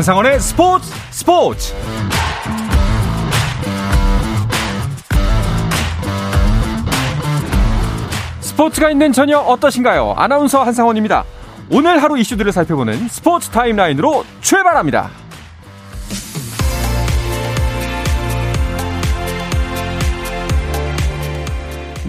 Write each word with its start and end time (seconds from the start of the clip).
한상원의 0.00 0.40
스포츠 0.40 0.90
스포츠 1.10 1.74
스포츠가 8.40 8.90
있는 8.90 9.12
저녁 9.12 9.40
어떠신가요? 9.40 10.14
아나운서 10.16 10.62
한상원입니다. 10.62 11.24
오늘 11.70 12.02
하루 12.02 12.18
이슈들을 12.18 12.50
살펴보는 12.50 13.08
스포츠 13.08 13.50
타임라인으로 13.50 14.24
출발합니다. 14.40 15.10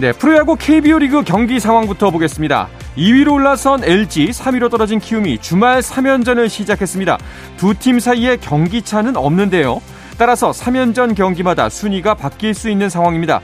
네, 0.00 0.12
프로야구 0.12 0.56
KBO 0.56 0.98
리그 0.98 1.22
경기 1.24 1.60
상황부터 1.60 2.10
보겠습니다. 2.10 2.70
2위로 2.96 3.32
올라선 3.32 3.84
LG, 3.84 4.30
3위로 4.30 4.70
떨어진 4.70 4.98
키움이 4.98 5.38
주말 5.38 5.80
3연전을 5.80 6.48
시작했습니다. 6.48 7.18
두 7.56 7.74
팀 7.74 7.98
사이에 8.00 8.36
경기차는 8.36 9.16
없는데요. 9.16 9.80
따라서 10.18 10.50
3연전 10.50 11.16
경기마다 11.16 11.68
순위가 11.68 12.14
바뀔 12.14 12.52
수 12.54 12.68
있는 12.68 12.88
상황입니다. 12.90 13.40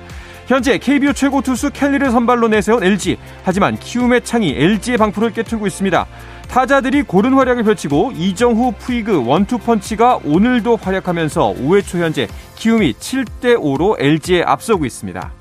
현재 0.47 0.79
KBO 0.79 1.13
최고 1.13 1.41
투수 1.43 1.71
켈리를 1.71 2.11
선발로 2.11 2.49
내세운 2.49 2.83
LG. 2.83 3.17
하지만 3.43 3.77
키움의 3.79 4.23
창이 4.25 4.55
LG의 4.57 4.99
방풀을 4.99 5.33
깨트고 5.33 5.67
있습니다. 5.67 6.07
타자들이 6.49 7.03
고른 7.03 7.35
활약을 7.35 7.63
펼치고 7.65 8.13
이정후 8.17 8.73
푸이그 8.79 9.27
원투펀치가 9.27 10.21
오늘도 10.25 10.77
활약하면서 10.77 11.55
5회 11.61 11.85
초 11.87 11.99
현재 11.99 12.27
키움이 12.57 12.95
7대 12.95 13.57
5로 13.59 13.97
LG에 13.99 14.43
앞서고 14.43 14.87
있습니다. 14.87 15.38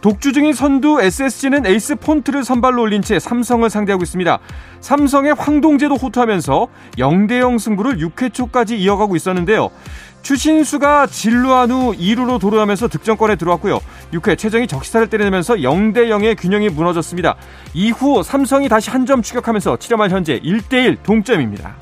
독주 0.00 0.32
중인 0.32 0.54
선두 0.54 0.98
SSG는 1.02 1.66
에이스 1.66 1.96
폰트를 1.96 2.42
선발로 2.42 2.80
올린 2.80 3.02
채 3.02 3.18
삼성을 3.18 3.68
상대하고 3.68 4.02
있습니다. 4.02 4.38
삼성의 4.80 5.34
황동재도 5.34 5.96
호투하면서 5.96 6.68
0대0 6.96 7.58
승부를 7.58 7.98
6회 7.98 8.32
초까지 8.32 8.78
이어가고 8.80 9.14
있었는데요. 9.16 9.70
추신수가 10.22 11.06
진루한 11.06 11.70
후 11.70 11.92
2루로 11.92 12.40
도루하면서 12.40 12.88
득점권에 12.88 13.36
들어왔고요. 13.36 13.80
6회 14.14 14.38
최정이 14.38 14.66
적시타를 14.68 15.08
때려내면서 15.08 15.56
0대 15.56 16.08
0의 16.08 16.38
균형이 16.38 16.70
무너졌습니다. 16.70 17.36
이후 17.74 18.22
삼성이 18.22 18.68
다시 18.68 18.88
한 18.90 19.04
점 19.04 19.22
추격하면서 19.22 19.76
7회 19.76 19.96
말 19.96 20.10
현재 20.10 20.38
1대1 20.40 21.02
동점입니다. 21.02 21.74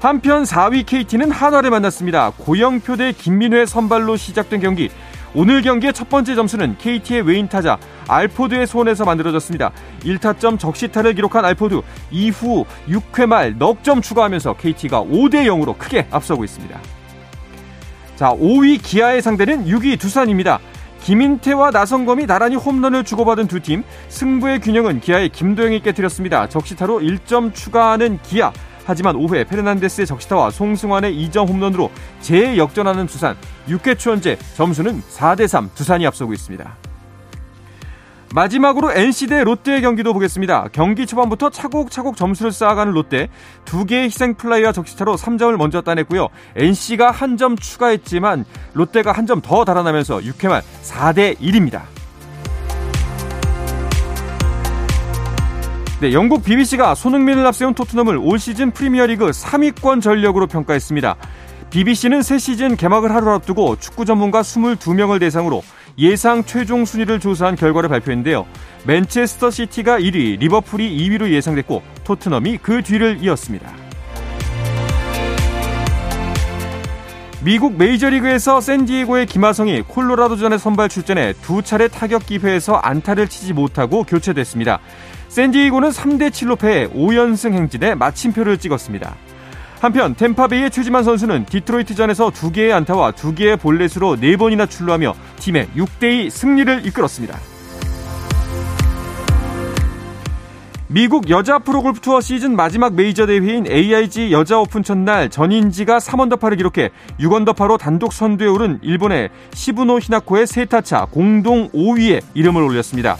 한편 0.00 0.42
4위 0.44 0.84
KT는 0.86 1.30
한화를 1.30 1.70
만났습니다. 1.70 2.32
고영표 2.36 2.96
대 2.96 3.12
김민회 3.12 3.64
선발로 3.66 4.16
시작된 4.16 4.60
경기. 4.60 4.90
오늘 5.34 5.62
경기의 5.62 5.92
첫 5.92 6.08
번째 6.08 6.34
점수는 6.36 6.76
KT의 6.78 7.22
외인 7.22 7.48
타자 7.48 7.76
알포드의 8.08 8.66
손에서 8.68 9.04
만들어졌습니다. 9.04 9.72
1타점 10.04 10.58
적시타를 10.58 11.14
기록한 11.14 11.44
알포드 11.44 11.80
이후 12.12 12.64
6회 12.88 13.26
말 13.26 13.54
넉 13.58 13.82
점 13.82 14.00
추가하면서 14.00 14.54
KT가 14.56 15.02
5대 15.02 15.44
0으로 15.46 15.76
크게 15.76 16.06
앞서고 16.10 16.44
있습니다. 16.44 16.78
자, 18.16 18.30
5위 18.30 18.80
기아의 18.82 19.20
상대는 19.22 19.66
6위 19.66 19.98
두산입니다. 19.98 20.60
김인태와 21.02 21.70
나성검이 21.70 22.26
나란히 22.26 22.54
홈런을 22.56 23.04
주고받은 23.04 23.48
두 23.48 23.58
팀 23.60 23.82
승부의 24.08 24.60
균형은 24.60 25.00
기아의 25.00 25.30
김도영이 25.30 25.80
깨뜨렸습니다. 25.80 26.48
적시타로 26.48 27.00
1점 27.00 27.52
추가하는 27.52 28.18
기아 28.22 28.52
하지만 28.86 29.16
5회 29.16 29.48
페르난데스의 29.48 30.06
적시타와 30.06 30.50
송승환의 30.50 31.14
2점 31.28 31.48
홈런으로 31.48 31.90
재역전하는 32.20 33.06
두산 33.06 33.36
6회 33.68 33.98
초 33.98 34.10
현재 34.12 34.36
점수는 34.56 35.02
4대3 35.02 35.74
두산이 35.74 36.06
앞서고 36.06 36.32
있습니다. 36.32 36.76
마지막으로 38.34 38.90
NC 38.92 39.28
대 39.28 39.44
롯데의 39.44 39.80
경기도 39.80 40.12
보겠습니다. 40.12 40.66
경기 40.72 41.06
초반부터 41.06 41.50
차곡차곡 41.50 42.16
점수를 42.16 42.50
쌓아가는 42.50 42.92
롯데 42.92 43.28
두 43.64 43.84
개의 43.86 44.06
희생 44.06 44.34
플라이와 44.34 44.72
적시타로 44.72 45.14
3점을 45.14 45.56
먼저 45.56 45.82
따냈고요. 45.82 46.28
NC가 46.56 47.12
한 47.12 47.36
점 47.36 47.56
추가했지만 47.56 48.44
롯데가 48.72 49.12
한 49.12 49.26
점 49.26 49.40
더 49.40 49.64
달아나면서 49.64 50.18
6회 50.18 50.48
말 50.48 50.62
4대 50.82 51.38
1입니다. 51.38 51.82
네, 56.04 56.12
영국 56.12 56.44
BBC가 56.44 56.94
손흥민을 56.94 57.46
앞세운 57.46 57.72
토트넘을 57.72 58.18
올 58.18 58.38
시즌 58.38 58.72
프리미어리그 58.72 59.30
3위권 59.30 60.02
전력으로 60.02 60.46
평가했습니다. 60.46 61.16
BBC는 61.70 62.20
새 62.20 62.36
시즌 62.36 62.76
개막을 62.76 63.14
하루 63.14 63.30
앞두고 63.30 63.76
축구 63.76 64.04
전문가 64.04 64.42
22명을 64.42 65.18
대상으로 65.18 65.62
예상 65.96 66.44
최종 66.44 66.84
순위를 66.84 67.20
조사한 67.20 67.56
결과를 67.56 67.88
발표했는데요. 67.88 68.44
맨체스터 68.86 69.50
시티가 69.50 69.98
1위, 69.98 70.38
리버풀이 70.40 70.94
2위로 70.94 71.30
예상됐고 71.30 71.80
토트넘이 72.04 72.58
그 72.58 72.82
뒤를 72.82 73.16
이었습니다. 73.22 73.83
미국 77.44 77.76
메이저리그에서 77.76 78.62
샌디에고의 78.62 79.26
김하성이 79.26 79.82
콜로라도전에 79.82 80.56
선발 80.56 80.88
출전해 80.88 81.34
두 81.42 81.60
차례 81.60 81.88
타격 81.88 82.24
기회에서 82.24 82.76
안타를 82.76 83.28
치지 83.28 83.52
못하고 83.52 84.02
교체됐습니다. 84.04 84.78
샌디에고는 85.28 85.90
3대 85.90 86.30
7로 86.30 86.58
패해 86.58 86.88
5연승 86.88 87.52
행진에 87.52 87.96
마침표를 87.96 88.56
찍었습니다. 88.56 89.14
한편 89.78 90.14
템파베이의 90.14 90.70
최지만 90.70 91.04
선수는 91.04 91.44
디트로이트전에서 91.44 92.30
2개의 92.30 92.72
안타와 92.72 93.12
2개의 93.12 93.60
볼넷으로 93.60 94.16
4번이나 94.16 94.68
출루하며 94.70 95.14
팀의 95.40 95.68
6대2 95.76 96.30
승리를 96.30 96.86
이끌었습니다. 96.86 97.38
미국 100.94 101.28
여자 101.28 101.58
프로골프 101.58 101.98
투어 101.98 102.20
시즌 102.20 102.54
마지막 102.54 102.94
메이저 102.94 103.26
대회인 103.26 103.66
AIG 103.68 104.30
여자 104.30 104.60
오픈 104.60 104.84
첫날 104.84 105.28
전인지가 105.28 105.98
3언더파를 105.98 106.56
기록해 106.56 106.90
6언더파로 107.18 107.78
단독 107.78 108.12
선두에 108.12 108.46
오른 108.46 108.78
일본의 108.80 109.30
시부노 109.54 109.98
히나코에 109.98 110.46
세 110.46 110.67
타 110.67 110.87
차 110.87 111.08
공동 111.10 111.68
5위에 111.70 112.22
이름을 112.34 112.62
올렸습니다. 112.62 113.16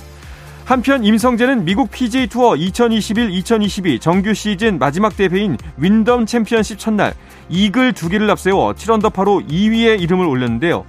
한편 0.64 1.02
임성재는 1.02 1.64
미국 1.64 1.90
PGA 1.90 2.28
투어 2.28 2.52
2021-2022 2.52 4.00
정규 4.00 4.34
시즌 4.34 4.78
마지막 4.78 5.16
대회인 5.16 5.58
윈덤 5.76 6.26
챔피언십 6.26 6.78
첫날 6.78 7.12
이글 7.48 7.92
두 7.94 8.08
개를 8.08 8.30
앞세워 8.30 8.74
7언더파로 8.74 9.48
2위에 9.48 10.00
이름을 10.00 10.26
올렸는데요. 10.26 10.84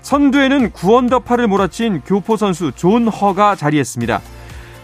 선두에는 0.00 0.70
9언더파를 0.70 1.48
몰아친 1.48 2.00
교포 2.06 2.38
선수 2.38 2.72
존 2.74 3.08
허가 3.08 3.54
자리했습니다. 3.56 4.22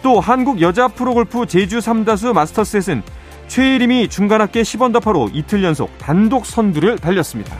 또 0.02 0.20
한국 0.20 0.60
여자 0.60 0.88
프로골프 0.88 1.46
제주 1.46 1.78
삼다수 1.78 2.32
마스터스에서는 2.32 3.02
최예림이 3.48 4.08
중간 4.08 4.40
합계 4.40 4.62
10언더파로 4.62 5.30
이틀 5.32 5.62
연속 5.62 5.96
단독 5.98 6.46
선두를 6.46 6.98
달렸습니다. 6.98 7.56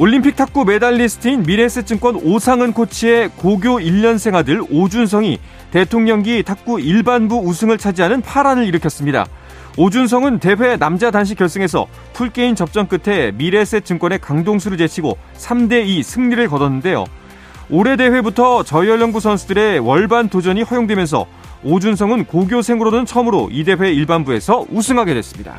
올림픽 0.00 0.36
탁구 0.36 0.64
메달리스트인 0.64 1.42
미래에셋증권 1.42 2.20
오상은 2.22 2.72
코치의 2.72 3.30
고교 3.30 3.80
1년생 3.80 4.36
아들 4.36 4.62
오준성이 4.70 5.40
대통령기 5.72 6.44
탁구 6.44 6.80
일반부 6.80 7.38
우승을 7.40 7.78
차지하는 7.78 8.22
파란을 8.22 8.64
일으켰습니다. 8.66 9.26
오준성은 9.76 10.38
대회 10.38 10.76
남자 10.76 11.10
단식 11.10 11.36
결승에서 11.36 11.86
풀게임 12.12 12.54
접전 12.54 12.88
끝에 12.88 13.32
미래에셋증권의 13.32 14.20
강동수를 14.20 14.78
제치고 14.78 15.18
3대2 15.36 16.02
승리를 16.04 16.46
거뒀는데요. 16.46 17.04
올해 17.70 17.96
대회부터 17.96 18.62
저연령부 18.62 19.20
선수들의 19.20 19.80
월반 19.80 20.30
도전이 20.30 20.62
허용되면서 20.62 21.26
오준성은 21.64 22.24
고교생으로는 22.24 23.04
처음으로 23.04 23.48
이 23.52 23.64
대회 23.64 23.92
일반부에서 23.92 24.64
우승하게 24.70 25.14
됐습니다. 25.14 25.56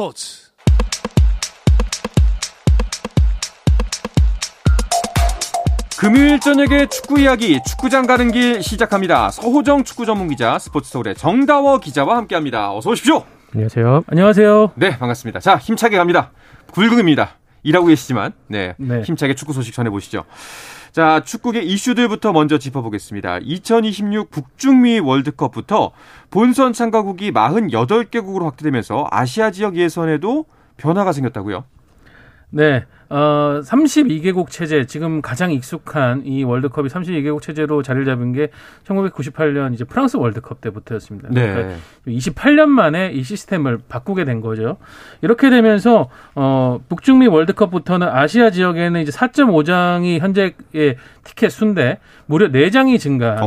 스포츠 0.00 0.50
금요일 5.98 6.40
저녁에 6.40 6.86
축구 6.86 7.20
이야기 7.20 7.60
축구장 7.68 8.06
가는 8.06 8.32
길 8.32 8.62
시작합니다. 8.62 9.28
서호정 9.30 9.84
축구 9.84 10.06
전문 10.06 10.28
기자 10.28 10.58
스포츠 10.58 10.90
서울의 10.90 11.16
정다워 11.16 11.80
기자와 11.80 12.16
함께합니다. 12.16 12.74
어서 12.74 12.88
오십시오. 12.88 13.24
안녕하세요. 13.52 14.04
안녕하세요. 14.06 14.72
네 14.76 14.96
반갑습니다. 14.96 15.40
자 15.40 15.58
힘차게 15.58 15.98
갑니다. 15.98 16.30
굴금입니다. 16.72 17.39
일하고 17.62 17.86
계시지만 17.86 18.32
네, 18.48 18.74
네. 18.78 19.02
힘차게 19.02 19.34
축구 19.34 19.52
소식 19.52 19.74
전해보시죠. 19.74 20.24
자, 20.92 21.22
축구계 21.24 21.60
이슈들부터 21.60 22.32
먼저 22.32 22.58
짚어보겠습니다. 22.58 23.38
2026 23.42 24.30
북중미 24.30 25.00
월드컵부터 25.00 25.92
본선 26.30 26.72
참가국이 26.72 27.32
48개국으로 27.32 28.44
확대되면서 28.44 29.06
아시아 29.10 29.50
지역 29.50 29.76
예선에도 29.76 30.46
변화가 30.78 31.12
생겼다고요? 31.12 31.64
네. 32.50 32.84
어, 33.10 33.60
32개국 33.64 34.50
체제, 34.50 34.86
지금 34.86 35.20
가장 35.20 35.50
익숙한 35.50 36.22
이 36.24 36.44
월드컵이 36.44 36.88
32개국 36.88 37.42
체제로 37.42 37.82
자리를 37.82 38.06
잡은 38.06 38.32
게 38.32 38.50
1998년 38.86 39.74
이제 39.74 39.82
프랑스 39.82 40.16
월드컵 40.16 40.60
때부터였습니다. 40.60 41.28
네. 41.32 41.52
그러니까 41.52 41.74
28년 42.06 42.66
만에 42.66 43.10
이 43.10 43.24
시스템을 43.24 43.80
바꾸게 43.88 44.24
된 44.24 44.40
거죠. 44.40 44.76
이렇게 45.22 45.50
되면서, 45.50 46.08
어, 46.36 46.78
북중미 46.88 47.26
월드컵부터는 47.26 48.08
아시아 48.08 48.50
지역에는 48.50 49.00
이제 49.00 49.10
4.5장이 49.10 50.20
현재의 50.20 50.54
티켓 51.24 51.50
순대 51.50 51.98
무려 52.26 52.48
4장이 52.48 52.98
증가한 52.98 53.40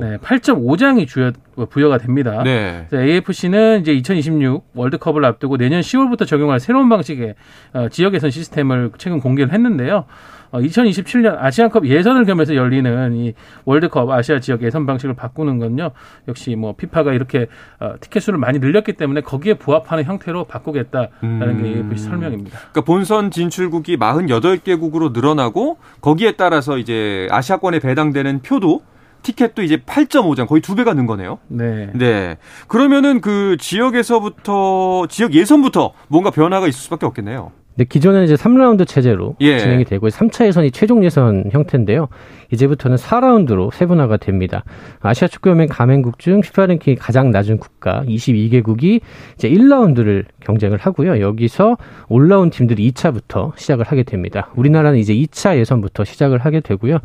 네, 0.00 0.16
8.5장이 0.18 1.06
주요, 1.06 1.32
부여가 1.68 1.98
됩니다. 1.98 2.42
네. 2.44 2.86
AFC는 2.92 3.80
이제 3.80 3.92
2026 3.92 4.70
월드컵을 4.74 5.24
앞두고 5.24 5.56
내년 5.56 5.80
10월부터 5.80 6.26
적용할 6.26 6.60
새로운 6.60 6.88
방식의 6.88 7.34
어, 7.74 7.88
지역 7.90 8.14
예선 8.14 8.30
시스템을 8.30 8.92
최근 9.00 9.18
공개를 9.18 9.52
했는데요. 9.52 10.04
어, 10.52 10.58
2027년 10.58 11.38
아시안컵 11.38 11.86
예선을 11.86 12.24
겸해서 12.24 12.54
열리는 12.54 13.14
이 13.16 13.34
월드컵 13.64 14.10
아시아 14.10 14.40
지역 14.40 14.62
예선 14.62 14.84
방식을 14.84 15.14
바꾸는 15.14 15.58
건요. 15.58 15.90
역시 16.28 16.54
뭐 16.56 16.74
피파가 16.76 17.12
이렇게 17.12 17.46
어, 17.78 17.94
티켓 18.00 18.20
수를 18.20 18.38
많이 18.38 18.58
늘렸기 18.58 18.94
때문에 18.94 19.22
거기에 19.22 19.54
부합하는 19.54 20.04
형태로 20.04 20.44
바꾸겠다라는 20.44 21.12
음. 21.22 21.88
게 21.90 21.96
설명입니다. 21.96 22.58
그러니까 22.58 22.80
본선 22.82 23.30
진출국이 23.30 23.96
48개국으로 23.96 25.12
늘어나고 25.12 25.78
거기에 26.00 26.32
따라서 26.32 26.78
이제 26.78 27.28
아시아권에 27.30 27.78
배당되는 27.78 28.42
표도 28.42 28.82
티켓도 29.22 29.62
이제 29.62 29.76
8.5장 29.76 30.48
거의 30.48 30.62
두 30.62 30.74
배가 30.74 30.94
는 30.94 31.06
거네요. 31.06 31.38
네. 31.48 31.90
네. 31.94 32.38
그러면은 32.68 33.20
그 33.20 33.56
지역에서부터 33.60 35.06
지역 35.08 35.34
예선부터 35.34 35.92
뭔가 36.08 36.30
변화가 36.30 36.66
있을 36.66 36.80
수밖에 36.80 37.06
없겠네요. 37.06 37.52
네, 37.76 37.84
기존에는 37.88 38.24
이제 38.24 38.34
3라운드 38.34 38.86
체제로 38.86 39.36
예. 39.40 39.58
진행이 39.58 39.84
되고 39.84 40.08
3차 40.08 40.46
예선이 40.46 40.70
최종 40.70 41.04
예선 41.04 41.44
형태인데요. 41.50 42.08
이제부터는 42.52 42.96
4라운드로 42.96 43.72
세분화가 43.72 44.16
됩니다. 44.16 44.64
아시아 45.00 45.28
축구연맹 45.28 45.68
가맹국 45.68 46.18
중 46.18 46.40
피파 46.40 46.66
랭킹이 46.66 46.96
가장 46.96 47.30
낮은 47.30 47.58
국가 47.58 48.02
22개국이 48.06 49.00
이제 49.36 49.48
1라운드를 49.48 50.24
경쟁을 50.40 50.78
하고요. 50.78 51.20
여기서 51.20 51.76
올라온 52.08 52.50
팀들이 52.50 52.90
2차부터 52.90 53.56
시작을 53.56 53.84
하게 53.84 54.02
됩니다. 54.02 54.50
우리나라는 54.56 54.98
이제 54.98 55.14
2차 55.14 55.56
예선부터 55.58 56.04
시작을 56.04 56.38
하게 56.38 56.60
되고요. 56.60 56.98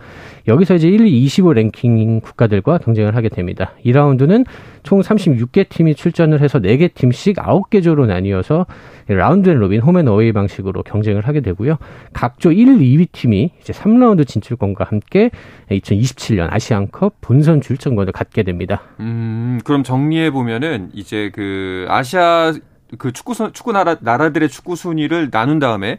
여기서 0.47 0.75
이제 0.75 0.87
1, 0.87 1.05
2, 1.05 1.23
25 1.23 1.53
랭킹 1.53 2.21
국가들과 2.21 2.79
경쟁을 2.79 3.15
하게 3.15 3.29
됩니다. 3.29 3.73
2라운드는 3.85 4.45
총 4.85 5.01
36개 5.01 5.67
팀이 5.67 5.95
출전을 5.95 6.41
해서 6.41 6.59
4개 6.59 6.93
팀씩 6.93 7.37
9개 7.37 7.83
조로 7.83 8.05
나뉘어서 8.05 8.67
round 9.07 9.49
and 9.49 9.57
robin 9.57 9.81
home 9.81 9.96
and 9.96 10.07
away 10.07 10.31
방식으로 10.31 10.83
경쟁을 10.83 11.27
하게 11.27 11.41
되고요. 11.41 11.77
각조 12.13 12.51
1, 12.51 12.77
2위 12.77 13.11
팀이 13.11 13.51
이제 13.59 13.73
3라운드 13.73 14.27
진출권과 14.27 14.85
함께 14.85 15.31
2027년 15.71 16.47
아시안컵 16.51 17.15
본선 17.19 17.61
출전권을 17.61 18.13
갖게 18.13 18.43
됩니다. 18.43 18.83
음, 18.99 19.59
그럼 19.65 19.83
정리해 19.83 20.29
보면은 20.29 20.91
이제 20.93 21.31
그 21.33 21.87
아시아 21.89 22.53
그 22.99 23.11
축구 23.11 23.33
축구 23.51 23.71
나라 23.71 23.97
나라들의 23.99 24.47
축구 24.49 24.75
순위를 24.75 25.31
나눈 25.31 25.57
다음에 25.57 25.97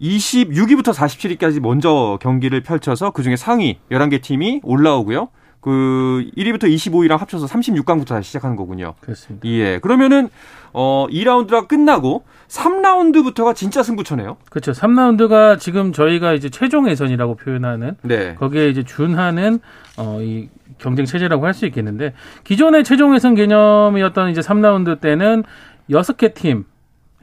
26위부터 0.00 0.92
47위까지 0.92 1.60
먼저 1.60 2.18
경기를 2.20 2.60
펼쳐서 2.60 3.12
그중에 3.12 3.36
상위 3.36 3.78
11개 3.90 4.20
팀이 4.20 4.60
올라오고요. 4.62 5.28
그 5.60 6.28
1위부터 6.36 6.64
25위랑 6.64 7.18
합쳐서 7.18 7.46
36강부터 7.46 8.08
다시 8.08 8.28
시작하는 8.28 8.56
거군요. 8.56 8.94
그렇습니다. 9.00 9.46
예. 9.48 9.78
그러면은 9.80 10.28
어 10.72 11.06
2라운드가 11.10 11.66
끝나고 11.68 12.24
3라운드부터가 12.48 13.54
진짜 13.54 13.82
승부처네요. 13.82 14.36
그렇죠. 14.50 14.72
3라운드가 14.72 15.58
지금 15.58 15.92
저희가 15.92 16.34
이제 16.34 16.48
최종 16.50 16.88
예선이라고 16.88 17.36
표현하는 17.36 17.96
네. 18.02 18.34
거기에 18.34 18.68
이제 18.68 18.82
준하는 18.84 19.60
어이 19.96 20.48
경쟁 20.78 21.06
체제라고 21.06 21.46
할 21.46 21.54
수 21.54 21.64
있겠는데 21.66 22.12
기존의 22.44 22.84
최종 22.84 23.14
예선 23.14 23.34
개념이었던 23.34 24.30
이제 24.30 24.40
3라운드 24.42 25.00
때는 25.00 25.42
6개 25.90 26.34
팀 26.34 26.64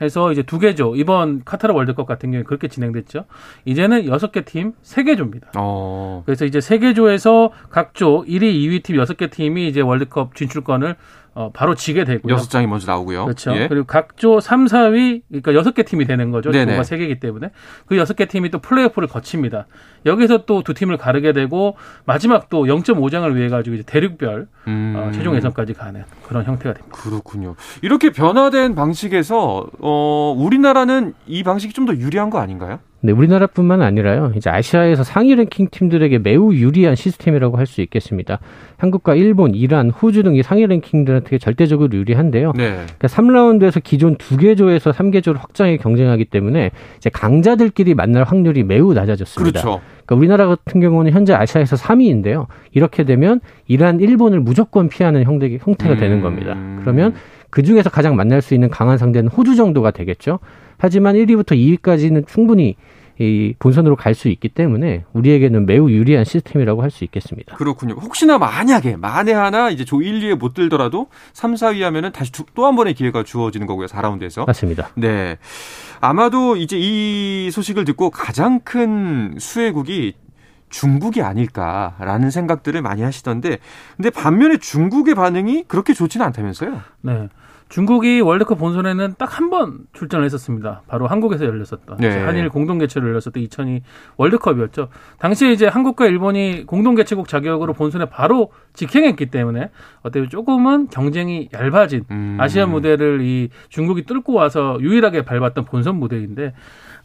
해서 0.04 0.32
이제 0.32 0.44
두 0.44 0.60
개조 0.60 0.96
이번 0.96 1.44
카타르 1.44 1.74
월드컵 1.74 2.06
같은 2.06 2.32
경우에 2.32 2.44
그렇게 2.44 2.68
진행됐죠. 2.68 3.26
이제는 3.66 4.06
여섯 4.06 4.32
개 4.32 4.42
팀, 4.46 4.74
세 4.82 5.04
개 5.04 5.16
조입니다. 5.16 5.52
어. 5.58 6.22
그래서 6.26 6.46
이제 6.46 6.62
세 6.62 6.78
개 6.78 6.94
조에서 6.94 7.52
각조 7.70 8.26
1위, 8.26 8.42
2위 8.54 8.84
팀 8.84 8.98
여섯 8.98 9.16
개 9.18 9.30
팀이 9.30 9.68
이제 9.68 9.82
월드컵 9.82 10.36
진출권을 10.36 10.96
어, 11.35 11.50
바로 11.51 11.74
지게 11.74 12.03
되고요. 12.03 12.33
여섯 12.33 12.50
장이 12.50 12.68
먼저 12.68 12.85
나오고요. 12.91 13.25
그렇죠. 13.25 13.56
예. 13.56 13.68
그리고 13.68 13.85
각조 13.88 14.39
3, 14.39 14.65
4위, 14.65 15.24
그러니까 15.30 15.56
여섯 15.56 15.74
개 15.74 15.81
팀이 15.83 16.06
되는 16.06 16.30
거죠. 16.31 16.51
조가 16.74 16.83
세 16.83 16.97
개이기 16.97 17.19
때문에. 17.19 17.50
그 17.88 17.97
여섯 17.97 18.13
개 18.15 18.25
팀이 18.25 18.51
또 18.51 18.59
플레이오프를 18.59 19.07
거칩니다. 19.07 19.65
여기서 20.06 20.45
또 20.45 20.62
두 20.63 20.74
팀을 20.74 20.97
가르게 20.97 21.33
되고, 21.33 21.75
마지막 22.06 22.50
또 22.50 22.65
0.5장을 22.65 23.33
위해 23.35 23.50
가지고 23.50 23.75
이제 23.75 23.83
대륙별 23.85 24.41
어, 24.41 24.45
음. 24.68 24.94
어, 24.95 25.12
최종 25.12 25.35
예선까지 25.35 25.74
가는 25.74 26.03
그런 26.27 26.45
형태가 26.45 26.74
됩니다. 26.75 26.95
그렇군요. 26.97 27.56
이렇게 27.81 28.12
변화된 28.12 28.75
방식에서, 28.75 29.65
어, 29.80 30.35
우리나라는 30.38 31.13
이 31.27 31.44
방식이 31.44 31.74
좀 31.74 31.83
더 31.83 31.94
유리한 31.95 32.30
거 32.30 32.39
아닌가요? 32.39 32.80
네, 33.06 33.12
우리나라뿐만 33.12 33.82
아니라요. 33.82 34.32
이제 34.38 34.50
아시아에서 34.50 35.04
상위 35.04 35.36
랭킹 35.36 35.68
팀들에게 35.72 36.20
매우 36.20 36.54
유리한 36.54 36.96
시스템이라고 36.96 37.58
할 37.58 37.64
수 37.74 37.82
있겠습니다. 37.82 38.40
한국과 38.78 39.16
일본, 39.16 39.56
이란, 39.56 39.90
호주 39.90 40.24
등이 40.24 40.44
상위 40.44 40.68
랭킹들한테 40.68 41.38
절대적으로 41.38 41.98
유리한데요. 41.98 42.54
네. 42.56 42.72
그러니까 42.74 43.08
3라운드에서 43.08 43.82
기존 43.84 44.16
두개 44.16 44.56
조에서 44.56 44.92
3개 44.92 45.24
조를 45.24 45.42
확장해 45.42 45.78
경쟁하기 45.78 46.26
때문에 46.26 46.72
이제 46.98 47.10
강자들끼리 47.10 47.94
만날 47.96 48.24
확률이 48.24 48.64
매우 48.64 48.94
낮아졌습니다. 48.94 49.62
그렇죠. 49.62 49.82
그러니까 50.06 50.16
우리나라 50.16 50.48
같은 50.48 50.80
경우는 50.80 51.12
현재 51.12 51.34
아시아에서 51.34 51.76
3위인데요. 51.76 52.46
이렇게 52.72 53.04
되면 53.04 53.42
이란, 53.68 54.00
일본을 54.00 54.40
무조건 54.40 54.88
피하는 54.88 55.24
형태, 55.24 55.57
형태가 55.60 55.94
음... 55.94 56.00
되는 56.00 56.22
겁니다. 56.22 56.56
그러면 56.81 57.16
그 57.50 57.64
중에서 57.64 57.90
가장 57.90 58.16
만날 58.16 58.42
수 58.42 58.54
있는 58.54 58.69
강한 58.69 58.98
상대는 58.98 59.30
호주 59.30 59.56
정도가 59.56 59.92
되겠죠. 59.92 60.40
하지만 60.83 61.16
1위부터 61.16 61.54
2위까지는 61.54 62.28
충분히 62.28 62.75
이 63.18 63.54
본선으로 63.57 63.95
갈 63.95 64.16
수 64.16 64.28
있기 64.28 64.49
때문에 64.49 65.06
우리에게는 65.13 65.66
매우 65.66 65.90
유리한 65.90 66.25
시스템이라고 66.25 66.81
할 66.83 66.92
수 66.92 67.06
있겠습니다. 67.06 67.56
그렇군요. 67.56 67.94
혹시나 67.94 68.37
만약에 68.37 68.97
만에 68.97 69.31
하나 69.31 69.69
이제 69.69 69.85
조 69.85 70.02
1, 70.02 70.19
2에 70.19 70.35
못 70.35 70.54
들더라도 70.54 71.07
3, 71.31 71.54
4위 71.54 71.81
하면은 71.83 72.11
다시 72.11 72.31
또 72.54 72.66
한 72.66 72.75
번의 72.75 72.95
기회가 72.95 73.23
주어지는 73.23 73.66
거고요. 73.66 73.87
4라운드에서. 73.87 74.45
맞습니다. 74.45 74.90
네. 74.95 75.37
아마도 76.02 76.57
이제 76.57 76.78
이 76.78 77.49
소식을 77.52 77.85
듣고 77.85 78.09
가장 78.09 78.59
큰 78.59 79.35
수혜국이 79.40 80.16
중국이 80.69 81.21
아닐까라는 81.21 82.30
생각들을 82.30 82.81
많이 82.81 83.04
하시던데 83.04 83.59
근데 83.95 84.09
반면에 84.09 84.57
중국의 84.57 85.16
반응이 85.16 85.66
그렇게 85.69 85.94
좋지는 85.94 86.25
않다면서요? 86.25 86.81
네. 87.02 87.30
중국이 87.73 88.21
월드컵 88.21 88.59
본선에는 88.59 89.15
딱 89.18 89.33
한 89.39 89.49
번 89.49 89.80
출전을 89.94 90.25
했었습니다. 90.25 90.83
바로 90.87 91.07
한국에서 91.07 91.45
열렸었던 91.45 91.97
네. 91.97 92.19
한일 92.23 92.49
공동 92.49 92.77
개최를 92.77 93.07
열렸었던 93.09 93.42
2002 93.42 93.81
월드컵이었죠. 94.18 94.89
당시에 95.18 95.51
이제 95.51 95.65
한국과 95.68 96.06
일본이 96.06 96.65
공동 96.68 96.94
개최국 96.94 97.27
자격으로 97.27 97.73
본선에 97.73 98.06
바로 98.06 98.51
직행했기 98.73 99.27
때문에 99.27 99.71
어떻게 100.03 100.30
조금은 100.30 100.89
경쟁이 100.89 101.49
얇아진 101.51 102.06
음. 102.11 102.37
아시아 102.39 102.68
무대를 102.68 103.21
이 103.21 103.49
중국이 103.69 104.03
뚫고 104.06 104.33
와서 104.33 104.77
유일하게 104.80 105.23
밟았던 105.23 105.65
본선 105.65 105.95
무대인데 105.95 106.53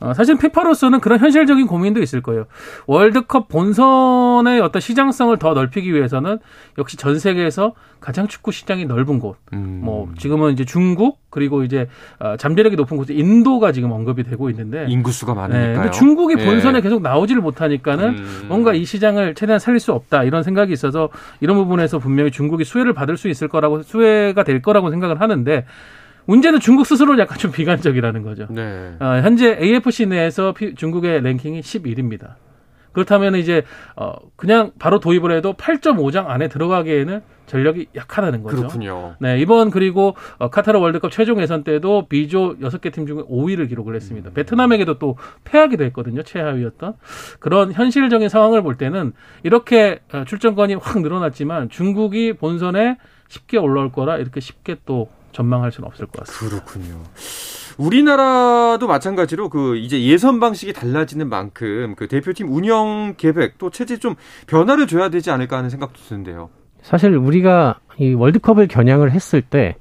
어, 0.01 0.15
사실 0.15 0.39
피파로서는 0.39 1.01
그런 1.01 1.19
현실적인 1.19 1.67
고민도 1.67 2.01
있을 2.03 2.21
거예요. 2.21 2.47
월드컵 2.87 3.49
본선의 3.49 4.61
어떤 4.61 4.81
시장성을 4.81 5.37
더 5.39 5.55
넓히기 5.55 5.93
위해서는 5.93 6.39
역시 6.79 6.97
전 6.97 7.19
세계에서 7.19 7.75
가장 8.01 8.29
축구 8.29 8.53
시장이 8.53 8.85
넓은 8.85 9.19
곳, 9.19 9.37
음. 9.53 9.81
뭐 9.83 10.09
지금은 10.17 10.53
이제 10.53 10.65
중국 10.65 11.19
그리고 11.31 11.65
이제 11.65 11.89
어, 12.21 12.37
잠재력이 12.37 12.77
높은 12.77 12.97
곳에 12.97 13.13
인도가 13.13 13.73
지금 13.73 13.91
언급이 13.91 14.23
되고 14.23 14.49
있는데 14.51 14.87
인구수가 14.89 15.35
많으니까요. 15.35 15.85
네, 15.85 15.91
중국이 15.91 16.37
네. 16.37 16.45
본선에 16.45 16.81
계속 16.81 17.03
나오지를 17.03 17.43
못하니까는 17.43 18.09
음. 18.11 18.45
뭔가 18.49 18.73
이 18.73 18.85
시장을 18.85 19.35
최대한 19.35 19.59
살릴 19.59 19.81
수 19.81 19.93
없다 19.93 20.23
이런 20.23 20.45
생각이 20.45 20.73
있어서 20.73 21.09
이런 21.41 21.57
부분에서 21.57 21.99
분명히 21.99 22.31
중국이 22.31 22.65
수혜를 22.65 22.93
받을 22.93 23.17
수 23.17 23.29
있을 23.29 23.49
거라고 23.49 23.83
수혜가 23.83 24.45
될 24.45 24.63
거라고 24.63 24.91
생각을 24.91 25.21
하는데 25.21 25.65
문제는 26.29 26.61
중국 26.61 26.87
스스로 26.87 27.19
약간 27.19 27.39
좀 27.39 27.51
비관적이라는 27.51 28.23
거죠. 28.23 28.47
네. 28.51 28.97
어, 29.01 29.21
현재 29.23 29.59
AFC 29.59 30.07
내에서 30.07 30.53
피, 30.53 30.75
중국의 30.75 31.23
랭킹이 31.23 31.61
11입니다. 31.61 32.35
그렇다면 32.93 33.37
이제 33.37 33.63
어 33.97 34.15
그냥 34.37 34.73
바로 34.79 34.99
도입을 34.99 35.31
해도 35.33 35.55
8.5장 35.55 36.29
안에 36.29 36.49
들어가기에는 36.49 37.23
전력이 37.47 37.87
약하다는 37.95 38.43
거죠. 38.43 38.57
그렇군요. 38.57 39.15
네, 39.21 39.39
이번 39.39 39.71
그리고 39.71 40.17
어, 40.39 40.51
카타르 40.51 40.79
월드컵 40.79 41.11
최종 41.13 41.41
예선 41.41 41.65
때도 41.65 42.09
B조 42.09 42.57
6개 42.59 42.93
팀 42.93 43.07
중에 43.07 43.23
5위를 43.23 43.69
기록을 43.69 43.95
했습니다. 43.95 44.31
음. 44.31 44.35
베트남에게도 44.35 44.99
또 44.99 45.17
패하기도 45.45 45.85
했거든요. 45.85 46.23
최하위였던. 46.23 46.95
그런 47.39 47.73
현실적인 47.73 48.29
상황을 48.29 48.63
볼 48.63 48.77
때는 48.77 49.13
이렇게 49.45 50.01
어, 50.13 50.25
출전권이 50.27 50.75
확 50.75 51.01
늘어났지만 51.01 51.71
중국이 51.71 52.35
본선에 52.35 52.99
쉽게 53.29 53.59
올라올 53.59 53.93
거라 53.93 54.19
이렇게 54.19 54.41
쉽게 54.41 54.77
또 54.85 55.09
전망할 55.39 55.71
수는 55.71 55.87
없을 55.87 56.07
것 56.07 56.25
같습니다. 56.25 56.61
그렇군요. 56.65 57.01
우리나라도 57.79 58.89
마찬가지로 58.89 59.49
그 59.49 59.77
이제 59.77 60.03
예선 60.03 60.41
방식이 60.41 60.73
달라지는 60.73 61.29
만큼 61.29 61.95
그 61.97 62.09
대표팀 62.09 62.53
운영 62.53 63.15
계획 63.17 63.57
또 63.59 63.71
체제 63.71 63.99
좀 63.99 64.17
변화를 64.49 64.89
줘야 64.89 65.09
되지 65.11 65.31
않을까 65.31 65.59
하는 65.59 65.71
생각도 65.71 66.01
드는데요. 66.01 66.51
사실 66.83 67.15
우리가 67.17 67.79
이 67.99 68.15
월드컵을 68.15 68.67
겨냥을 68.67 69.13
했을 69.13 69.41
때 69.43 69.77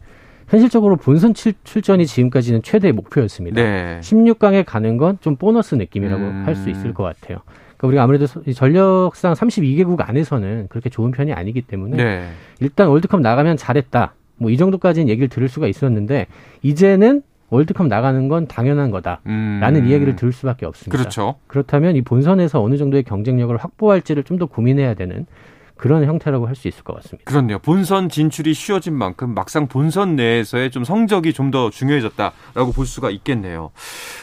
현실적으로 0.48 0.96
본선 0.96 1.34
출 1.34 1.54
전이 1.82 2.06
지금까지는 2.06 2.62
최대의 2.62 2.94
목표였습니다. 2.94 3.62
네. 3.62 4.00
16강에 4.02 4.64
가는 4.66 4.98
건 4.98 5.18
좀 5.22 5.36
보너스 5.36 5.74
느낌이라고 5.76 6.24
음. 6.24 6.44
할수 6.46 6.70
있을 6.70 6.94
것 6.94 7.04
같아요. 7.04 7.40
그러니까 7.78 7.88
우리가 7.88 8.04
아무래도 8.04 8.28
전력상 8.54 9.34
32개국 9.34 10.08
안에서는 10.08 10.68
그렇게 10.70 10.90
좋은 10.90 11.12
편이 11.12 11.34
아니기 11.34 11.62
때문에 11.64 11.98
네. 11.98 12.30
일단 12.60 12.88
월드컵 12.90 13.22
나가면 13.22 13.58
잘했다. 13.58 14.14
뭐 14.38 14.52
이 14.52 14.58
정도까지는 14.58 15.10
얘기를 15.10 15.28
들을 15.30 15.48
수가 15.50 15.68
있었는데 15.68 16.28
이제는 16.64 17.22
월드컵 17.50 17.88
나가는 17.88 18.28
건 18.28 18.48
당연한 18.48 18.92
거다라는 18.92 19.22
음. 19.82 19.88
이야기를 19.88 20.16
들을 20.18 20.34
수밖에 20.34 20.66
없습니다. 20.66 20.98
그렇죠. 20.98 21.36
그렇다면 21.48 21.96
이 21.96 22.02
본선에서 22.02 22.62
어느 22.62 22.78
정도의 22.78 23.04
경쟁력을 23.04 23.56
확보할지를 23.56 24.24
좀 24.24 24.38
더 24.38 24.46
고민해야 24.48 24.94
되는 24.96 25.26
그런 25.78 26.04
형태라고 26.06 26.48
할 26.48 26.56
수 26.56 26.68
있을 26.68 26.84
것 26.84 26.96
같습니다. 26.96 27.30
그렇네요. 27.30 27.60
본선 27.60 28.10
진출이 28.10 28.54
쉬워진 28.56 28.96
만큼 28.96 29.34
막상 29.36 29.68
본선 29.68 30.16
내에서의 30.16 30.72
좀 30.72 30.84
성적이 30.84 31.34
좀 31.34 31.52
더 31.52 31.70
중요해졌다라고 31.70 32.72
볼 32.74 32.86
수가 32.88 33.12
있겠네요. 33.12 33.70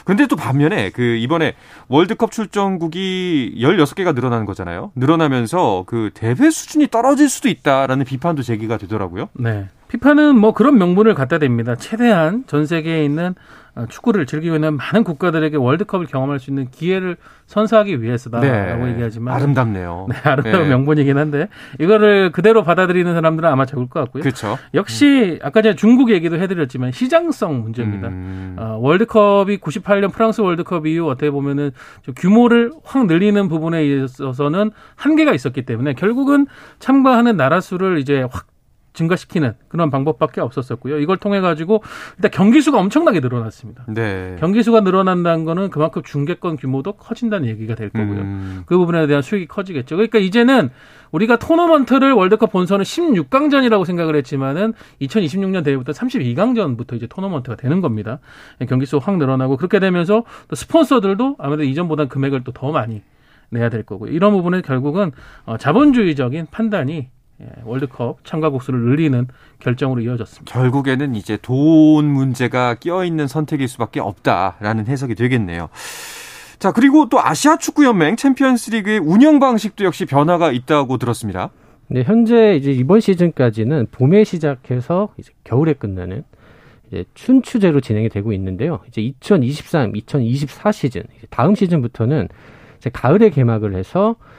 근데 0.03 0.27
또 0.27 0.35
반면에 0.35 0.89
그 0.91 1.01
이번에 1.15 1.55
월드컵 1.87 2.31
출전국이 2.31 3.55
16개가 3.57 4.13
늘어나는 4.13 4.45
거잖아요. 4.45 4.91
늘어나면서 4.95 5.83
그 5.87 6.11
대회 6.13 6.35
수준이 6.51 6.87
떨어질 6.89 7.29
수도 7.29 7.49
있다라는 7.49 8.05
비판도 8.05 8.43
제기가 8.43 8.77
되더라고요. 8.77 9.29
네. 9.33 9.67
피파는 9.87 10.37
뭐 10.37 10.53
그런 10.53 10.77
명분을 10.77 11.13
갖다 11.13 11.37
댑니다. 11.37 11.77
최대한 11.79 12.43
전 12.47 12.65
세계에 12.65 13.03
있는 13.03 13.35
어, 13.75 13.85
축구를 13.89 14.25
즐기고 14.25 14.55
있는 14.55 14.77
많은 14.77 15.03
국가들에게 15.03 15.57
월드컵을 15.57 16.05
경험할 16.05 16.39
수 16.39 16.49
있는 16.49 16.69
기회를 16.71 17.17
선사하기 17.47 18.01
위해서다라고 18.01 18.85
네. 18.85 18.91
얘기하지만 18.91 19.35
아름답네요. 19.35 20.07
네, 20.09 20.15
아름다운 20.23 20.63
네. 20.63 20.69
명분이긴 20.69 21.17
한데 21.17 21.49
이거를 21.79 22.31
그대로 22.31 22.63
받아들이는 22.63 23.13
사람들은 23.13 23.49
아마 23.49 23.65
적을 23.65 23.89
것 23.89 23.99
같고요. 23.99 24.23
그렇죠. 24.23 24.57
역시 24.73 25.39
아까 25.43 25.61
제가 25.61 25.75
중국 25.75 26.09
얘기도 26.09 26.37
해드렸지만 26.39 26.93
시장성 26.93 27.61
문제입니다. 27.61 28.07
음. 28.07 28.55
어, 28.57 28.77
월드컵이 28.79 29.57
98년 29.57 30.11
프랑스 30.13 30.39
월드컵 30.39 30.87
이후 30.87 31.09
어떻게 31.09 31.29
보면은 31.29 31.71
규모를 32.15 32.71
확 32.85 33.05
늘리는 33.07 33.49
부분에 33.49 33.85
있어서는 33.85 34.71
한계가 34.95 35.33
있었기 35.33 35.63
때문에 35.63 35.95
결국은 35.95 36.47
참가하는 36.79 37.35
나라 37.35 37.59
수를 37.59 37.99
이제 37.99 38.25
확 38.31 38.47
증가시키는 38.95 39.53
그런 39.67 39.91
방법밖에 39.91 40.41
없었었고요. 40.41 40.99
이걸 40.99 41.17
통해 41.17 41.39
가지고 41.41 41.83
일단 42.17 42.31
경기 42.31 42.61
수가 42.61 42.79
엄청나게 42.79 43.19
늘어났습니다. 43.19 43.85
네. 43.87 44.35
경기 44.39 44.63
수가 44.63 44.81
늘어난다는 44.81 45.45
거는 45.45 45.69
그만큼 45.69 46.01
중계권 46.03 46.57
규모도 46.57 46.93
커진다는 46.93 47.47
얘기가 47.49 47.75
될 47.75 47.89
거고요. 47.89 48.21
음. 48.21 48.63
그 48.65 48.77
부분에 48.77 49.05
대한 49.07 49.21
수익이 49.21 49.47
커지겠죠. 49.47 49.95
그러니까 49.95 50.17
이제는 50.19 50.71
우리가 51.11 51.37
토너먼트를 51.37 52.11
월드컵 52.13 52.51
본선은 52.51 52.83
16강전이라고 52.83 53.85
생각을 53.85 54.15
했지만은 54.15 54.73
2026년 55.01 55.63
대회부터 55.63 55.91
32강전부터 55.91 56.93
이제 56.95 57.07
토너먼트가 57.07 57.55
되는 57.55 57.79
겁니다. 57.81 58.19
경기 58.67 58.85
수 58.85 58.97
확 58.97 59.17
늘어나고 59.17 59.57
그렇게 59.57 59.79
되면서 59.79 60.23
또 60.47 60.55
스폰서들도 60.55 61.35
아무래도 61.37 61.63
이전보다 61.63 62.05
금액을 62.05 62.43
또 62.43 62.51
더 62.55 62.71
많이 62.71 63.01
내야 63.49 63.69
될 63.69 63.83
거고요. 63.83 64.11
이런 64.11 64.31
부분은 64.31 64.61
결국은 64.61 65.11
어, 65.45 65.57
자본주의적인 65.57 66.47
판단이 66.51 66.93
예, 66.95 67.09
월드컵 67.63 68.23
참가국 68.23 68.63
수를 68.63 68.81
늘리는 68.81 69.27
결정으로 69.59 70.01
이어졌습니다. 70.01 70.51
결국에는 70.51 71.15
이제 71.15 71.37
돈 71.41 72.05
문제가 72.05 72.75
끼어 72.75 73.03
있는 73.03 73.27
선택일 73.27 73.67
수밖에 73.67 73.99
없다라는 73.99 74.87
해석이 74.87 75.15
되겠네요. 75.15 75.69
자, 76.59 76.71
그리고 76.71 77.09
또 77.09 77.19
아시아 77.19 77.57
축구 77.57 77.85
연맹 77.85 78.15
챔피언스 78.15 78.71
리그의 78.71 78.99
운영 78.99 79.39
방식도 79.39 79.83
역시 79.83 80.05
변화가 80.05 80.51
있다고 80.51 80.97
들었습니다. 80.97 81.49
네, 81.87 82.03
현재 82.03 82.55
이제 82.55 82.71
이번 82.71 82.99
시즌까지는 82.99 83.87
봄에 83.91 84.23
시작해서 84.23 85.09
이제 85.17 85.31
겨울에 85.43 85.73
끝나는 85.73 86.23
이제 86.87 87.03
춘추제로 87.13 87.81
진행이 87.81 88.09
되고 88.09 88.31
있는데요. 88.33 88.79
이제 88.87 89.01
2023, 89.01 89.95
2024 89.95 90.71
시즌, 90.71 91.03
다음 91.29 91.53
시즌부터는 91.53 92.29
이제 92.77 92.89
가을에 92.89 93.29
개막을 93.29 93.75
해서 93.75 94.15
예, 94.15 94.34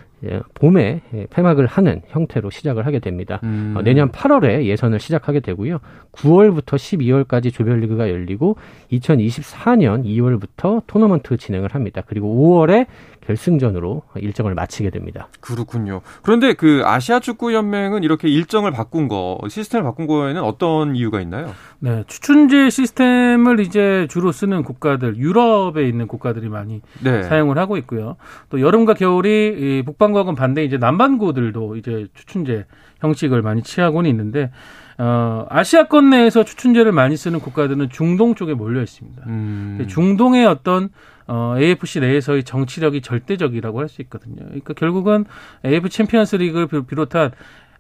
봄에 0.55 1.03
예, 1.15 1.27
폐막을 1.31 1.67
하는 1.67 2.03
형태로 2.09 2.51
시작을 2.51 2.87
하게 2.87 2.99
됩니다. 2.99 3.41
음. 3.45 3.75
어, 3.77 3.83
내년 3.83 4.11
8월에 4.11 4.65
예선을 4.65 4.99
시작하게 4.99 5.41
되고요. 5.41 5.79
9월부터 6.13 6.77
12월까지 6.77 7.53
조별리그가 7.53 8.09
열리고 8.09 8.57
2024년 8.93 10.05
2월부터 10.05 10.83
토너먼트 10.87 11.37
진행을 11.37 11.75
합니다. 11.75 12.03
그리고 12.07 12.35
5월에 12.35 12.87
결승전으로 13.26 14.02
일정을 14.16 14.54
마치게 14.54 14.90
됩니다. 14.90 15.28
그렇군요. 15.40 16.00
그런데 16.23 16.54
그 16.54 16.83
아시아 16.85 17.21
축구 17.21 17.52
연맹은 17.52 18.04
이렇게 18.04 18.28
일정을 18.28 18.71
바꾼 18.71 19.09
거, 19.09 19.38
시스템을 19.49 19.85
바꾼 19.85 20.06
거에는 20.06 20.42
어떤 20.42 20.95
이유가 20.95 21.21
있나요? 21.21 21.52
네, 21.80 22.04
추춘제 22.06 22.71
시스템을 22.71 23.61
이제 23.61 24.06
주로 24.11 24.33
쓰는 24.33 24.62
국가들, 24.62 25.16
유럽에 25.16 25.88
있는 25.88 26.06
국가들이 26.06 26.49
많이 26.49 26.80
네. 27.02 27.23
사용을 27.25 27.59
하고 27.59 27.76
있고요. 27.78 28.16
또 28.49 28.61
여름과 28.61 28.95
겨울이 28.95 29.83
북반구하고는 29.85 30.37
반대 30.37 30.64
이제 30.64 30.78
남반구들도 30.78 31.76
이제 31.76 32.06
추춘제 32.14 32.66
형식을 33.00 33.42
많이 33.42 33.62
취하고는 33.62 34.09
있는데 34.11 34.50
어, 34.99 35.45
아시아권 35.50 36.11
내에서 36.11 36.42
추춘제를 36.42 36.92
많이 36.92 37.16
쓰는 37.16 37.40
국가들은 37.40 37.90
중동 37.90 38.35
쪽에 38.35 38.54
몰려 38.54 38.83
있습니다. 38.83 39.23
음. 39.26 39.85
중동의 39.88 40.47
어떤 40.47 40.88
어, 41.28 41.54
AFC 41.59 42.00
내에서의 42.00 42.45
정치력이 42.45 43.00
절대적이라고 43.00 43.80
할 43.80 43.88
수 43.88 44.02
있거든요. 44.02 44.45
그러니까 44.45 44.75
결국은 44.75 45.25
AFC 45.65 45.88
챔피언스 45.88 46.37
리그를 46.37 46.68
비롯한 46.87 47.33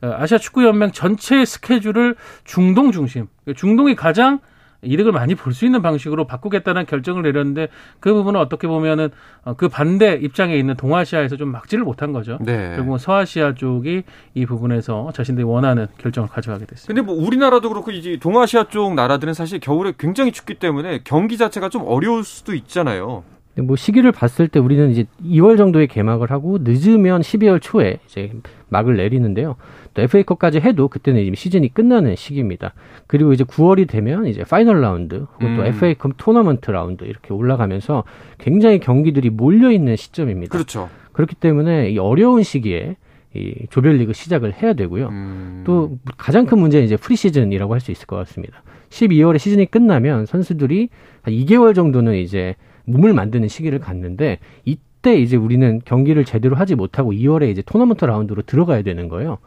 어, 0.02 0.14
아시아 0.18 0.38
축구 0.38 0.64
연맹 0.64 0.92
전체 0.92 1.44
스케줄을 1.44 2.16
중동 2.44 2.92
중심, 2.92 3.26
중동이 3.54 3.94
가장 3.94 4.40
이득을 4.82 5.10
많이 5.10 5.34
볼 5.34 5.54
수 5.54 5.64
있는 5.64 5.80
방식으로 5.80 6.26
바꾸겠다는 6.26 6.84
결정을 6.84 7.22
내렸는데 7.22 7.68
그 7.98 8.12
부분은 8.12 8.38
어떻게 8.38 8.68
보면은 8.68 9.08
어, 9.42 9.54
그 9.54 9.68
반대 9.68 10.12
입장에 10.14 10.54
있는 10.56 10.76
동아시아에서 10.76 11.36
좀 11.36 11.50
막지를 11.50 11.82
못한 11.82 12.12
거죠. 12.12 12.38
네. 12.42 12.74
결국은 12.76 12.98
서아시아 12.98 13.54
쪽이 13.54 14.02
이 14.34 14.46
부분에서 14.46 15.10
자신들이 15.14 15.44
원하는 15.44 15.86
결정을 15.98 16.28
가져가게 16.28 16.66
됐습니다. 16.66 16.88
근데 16.88 17.00
뭐 17.00 17.14
우리나라도 17.26 17.70
그렇고 17.70 17.90
이제 17.90 18.18
동아시아 18.20 18.64
쪽 18.68 18.94
나라들은 18.94 19.32
사실 19.34 19.60
겨울에 19.60 19.94
굉장히 19.98 20.30
춥기 20.30 20.54
때문에 20.58 21.00
경기 21.04 21.38
자체가 21.38 21.70
좀 21.70 21.82
어려울 21.86 22.22
수도 22.22 22.54
있잖아요. 22.54 23.24
뭐 23.62 23.76
시기를 23.76 24.12
봤을 24.12 24.48
때 24.48 24.58
우리는 24.60 24.90
이제 24.90 25.06
2월 25.24 25.56
정도에 25.56 25.86
개막을 25.86 26.30
하고 26.30 26.58
늦으면 26.60 27.22
12월 27.22 27.60
초에 27.60 27.98
이제 28.06 28.32
막을 28.68 28.96
내리는데요. 28.96 29.56
또 29.94 30.02
FA컵까지 30.02 30.60
해도 30.60 30.88
그때는 30.88 31.22
이제 31.22 31.34
시즌이 31.34 31.72
끝나는 31.72 32.16
시기입니다. 32.16 32.74
그리고 33.06 33.32
이제 33.32 33.44
9월이 33.44 33.88
되면 33.88 34.26
이제 34.26 34.44
파이널 34.44 34.82
라운드 34.82 35.26
혹은 35.34 35.46
음. 35.48 35.56
또 35.56 35.64
FA컵 35.64 36.12
토너먼트 36.18 36.70
라운드 36.70 37.04
이렇게 37.04 37.32
올라가면서 37.32 38.04
굉장히 38.38 38.78
경기들이 38.78 39.30
몰려 39.30 39.70
있는 39.70 39.96
시점입니다. 39.96 40.52
그렇죠. 40.52 40.90
그렇기 41.12 41.34
때문에 41.36 41.90
이 41.90 41.98
어려운 41.98 42.42
시기에 42.42 42.96
이 43.34 43.66
조별리그 43.70 44.12
시작을 44.12 44.52
해야 44.62 44.74
되고요. 44.74 45.08
음. 45.08 45.62
또 45.66 45.98
가장 46.18 46.44
큰 46.46 46.58
문제는 46.58 46.84
이제 46.84 46.96
프리시즌이라고 46.96 47.72
할 47.72 47.80
수 47.80 47.90
있을 47.90 48.06
것 48.06 48.16
같습니다. 48.16 48.62
12월에 48.90 49.38
시즌이 49.38 49.66
끝나면 49.66 50.26
선수들이 50.26 50.90
한 51.22 51.34
2개월 51.34 51.74
정도는 51.74 52.14
이제 52.16 52.54
몸을 52.86 53.12
만드는 53.12 53.48
시기를 53.48 53.78
갖는데 53.78 54.38
이때 54.64 55.14
이제 55.16 55.36
우리는 55.36 55.80
경기를 55.84 56.24
제대로 56.24 56.56
하지 56.56 56.74
못하고 56.74 57.12
2월에 57.12 57.50
이제 57.50 57.62
토너먼트 57.62 58.04
라운드로 58.04 58.42
들어가야 58.42 58.82
되는 58.82 59.08
거예요. 59.08 59.38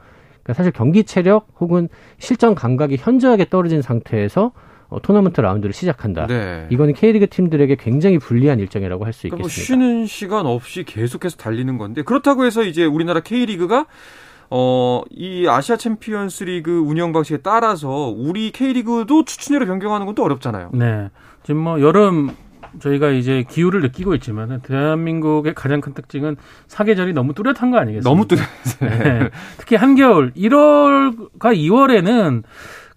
그러니까 0.43 0.53
사실 0.53 0.71
경기 0.71 1.03
체력 1.03 1.47
혹은 1.59 1.89
실전 2.17 2.55
감각이 2.55 2.97
현저하게 2.97 3.49
떨어진 3.49 3.81
상태에서 3.81 4.51
어, 4.89 4.99
토너먼트 5.01 5.39
라운드를 5.39 5.71
시작한다. 5.71 6.25
네. 6.25 6.67
이거는 6.71 6.93
K리그 6.93 7.29
팀들에게 7.29 7.75
굉장히 7.75 8.17
불리한 8.17 8.59
일정이라고 8.59 9.05
할수 9.05 9.23
그러니까 9.23 9.37
뭐 9.37 9.47
있겠습니다. 9.47 9.75
뭐 9.75 9.85
쉬는 9.85 10.07
시간 10.07 10.45
없이 10.47 10.83
계속해서 10.83 11.37
달리는 11.37 11.77
건데 11.77 12.01
그렇다고 12.01 12.45
해서 12.45 12.63
이제 12.63 12.85
우리나라 12.85 13.19
K리그가 13.19 13.85
어, 14.49 15.03
이 15.11 15.47
아시아 15.47 15.77
챔피언스 15.77 16.45
리그 16.45 16.79
운영 16.79 17.13
방식에 17.13 17.37
따라서 17.37 18.07
우리 18.07 18.51
K리그도 18.51 19.25
추천율을 19.25 19.67
변경하는 19.67 20.07
건또 20.07 20.23
어렵잖아요. 20.23 20.71
네. 20.73 21.09
지금 21.43 21.61
뭐 21.61 21.79
여름 21.81 22.31
저희가 22.79 23.09
이제 23.09 23.43
기후를 23.49 23.81
느끼고 23.81 24.15
있지만 24.15 24.61
대한민국의 24.61 25.53
가장 25.55 25.81
큰 25.81 25.93
특징은 25.93 26.37
사계절이 26.67 27.13
너무 27.13 27.33
뚜렷한 27.33 27.71
거 27.71 27.77
아니겠습니까? 27.77 28.09
너무 28.09 28.27
뚜렷. 28.27 28.41
네. 28.81 29.29
특히 29.57 29.75
한겨울 29.75 30.31
1월과 30.33 31.39
2월에는 31.39 32.43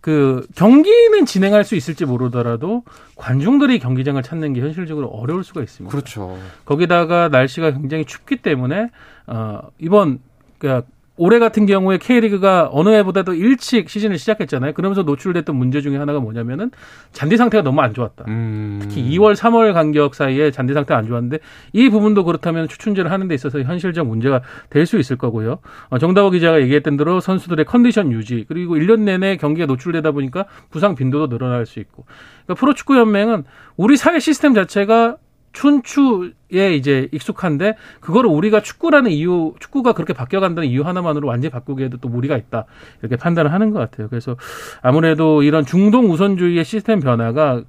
그 0.03 0.47
경기는 0.57 1.25
진행할 1.27 1.63
수 1.65 1.77
있을지 1.77 2.05
모르더라도 2.05 2.83
관중들이 3.15 3.79
경기장을 3.79 4.21
찾는 4.21 4.53
게 4.53 4.61
현실적으로 4.61 5.07
어려울 5.07 5.45
수가 5.45 5.63
있습니다. 5.63 5.91
그렇죠. 5.91 6.37
거기다가 6.65 7.29
날씨가 7.29 7.71
굉장히 7.71 8.05
춥기 8.05 8.37
때문에 8.37 8.89
어 9.29 9.61
이번 9.79 10.19
그 10.59 10.83
올해 11.17 11.39
같은 11.39 11.67
경우에 11.67 11.99
K리그가 11.99 12.71
어느 12.73 12.89
해보다도 12.89 13.35
일찍 13.35 13.91
시즌을 13.91 14.19
시작했잖아요. 14.19 14.73
그러면서 14.73 15.03
노출됐던 15.03 15.55
문제 15.55 15.81
중에 15.81 15.97
하나가 15.97 16.21
뭐냐면은 16.21 16.71
잔디 17.13 17.37
상태가 17.37 17.63
너무 17.63 17.81
안 17.83 17.93
좋았다. 17.93 18.25
음. 18.29 18.79
특히 18.83 19.03
2월, 19.11 19.35
3월 19.35 19.75
간격 19.75 20.15
사이에 20.15 20.51
잔디 20.51 20.73
상태가 20.73 20.99
안 20.99 21.07
좋았는데 21.07 21.39
이 21.75 21.89
부분도 21.91 22.25
그렇다면 22.25 22.67
추춘제를 22.67 23.11
하는 23.11 23.29
데 23.29 23.35
있어서 23.35 23.61
현실적 23.61 24.07
문제가 24.07 24.43
될 24.71 24.83
수 24.87 24.99
있을 24.99 25.17
거고요. 25.17 25.59
어, 25.91 25.99
정다호 25.99 26.31
기자가 26.31 26.61
얘기했던 26.63 26.97
대로 26.97 27.21
선수들의 27.21 27.65
컨디션 27.67 28.11
유지 28.11 28.45
그리고 28.49 28.75
1년 28.77 29.01
내내 29.01 29.37
경기가 29.37 29.67
노출되다 29.67 30.11
보니까 30.11 30.47
부상 30.71 30.95
빈도도 30.97 31.29
늘어날 31.29 31.67
수 31.67 31.79
있고. 31.79 32.05
그러니까 32.45 32.55
프로축구 32.61 32.97
연맹은 32.99 33.45
우리 33.77 33.97
사회 33.97 34.19
시스템 34.19 34.55
자체가 34.55 35.17
춘추에 35.53 36.75
이제 36.75 37.09
익숙한데 37.13 37.77
그거를 38.01 38.31
우리가 38.31 38.63
축구라는 38.63 39.11
이유 39.11 39.55
축구가 39.61 39.93
그렇게 39.93 40.13
바뀌어간다는 40.13 40.69
이유 40.69 40.83
하나만으로 40.83 41.29
완전히 41.29 41.51
바꾸기에도 41.51 41.99
또 41.99 42.09
무리가 42.09 42.37
있다 42.37 42.65
이렇게 43.01 43.17
판단을 43.17 43.53
하는 43.53 43.71
것 43.71 43.79
같아요. 43.79 44.09
그래서 44.09 44.37
아무래도 44.81 45.43
이런 45.43 45.65
중동 45.65 46.11
우선주의의 46.11 46.65
시스템 46.65 47.01
변화가 47.01 47.63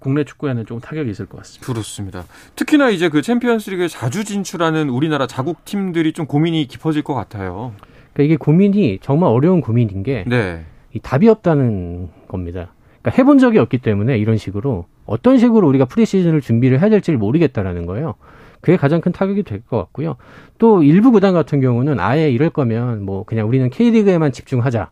국내 0.00 0.24
축구에는 0.24 0.66
좀 0.66 0.80
타격이 0.80 1.10
있을 1.10 1.26
것 1.26 1.38
같습니다. 1.38 1.66
그렇습니다. 1.66 2.24
특히나 2.56 2.90
이제 2.90 3.08
그 3.08 3.22
챔피언스리그에 3.22 3.88
자주 3.88 4.22
진출하는 4.24 4.90
우리나라 4.90 5.26
자국 5.26 5.64
팀들이 5.64 6.12
좀 6.12 6.26
고민이 6.26 6.66
깊어질 6.68 7.02
것 7.02 7.14
같아요. 7.14 7.72
그러니까 8.12 8.22
이게 8.24 8.36
고민이 8.36 8.98
정말 9.00 9.30
어려운 9.30 9.60
고민인 9.60 10.02
게 10.02 10.24
네. 10.26 10.64
답이 11.02 11.28
없다는 11.28 12.10
겁니다. 12.28 12.72
그러니까 13.00 13.22
해본 13.22 13.38
적이 13.38 13.58
없기 13.58 13.78
때문에 13.78 14.18
이런 14.18 14.36
식으로 14.36 14.86
어떤 15.08 15.38
식으로 15.38 15.66
우리가 15.68 15.86
프리시즌을 15.86 16.40
준비를 16.40 16.80
해야 16.80 16.90
될지를 16.90 17.18
모르겠다라는 17.18 17.86
거예요. 17.86 18.14
그게 18.60 18.76
가장 18.76 19.00
큰 19.00 19.12
타격이 19.12 19.42
될 19.44 19.62
것 19.62 19.76
같고요. 19.78 20.16
또 20.58 20.82
일부 20.82 21.12
구단 21.12 21.32
같은 21.32 21.60
경우는 21.60 21.98
아예 22.00 22.30
이럴 22.30 22.50
거면 22.50 23.04
뭐 23.04 23.24
그냥 23.24 23.48
우리는 23.48 23.68
K리그에만 23.70 24.32
집중하자. 24.32 24.90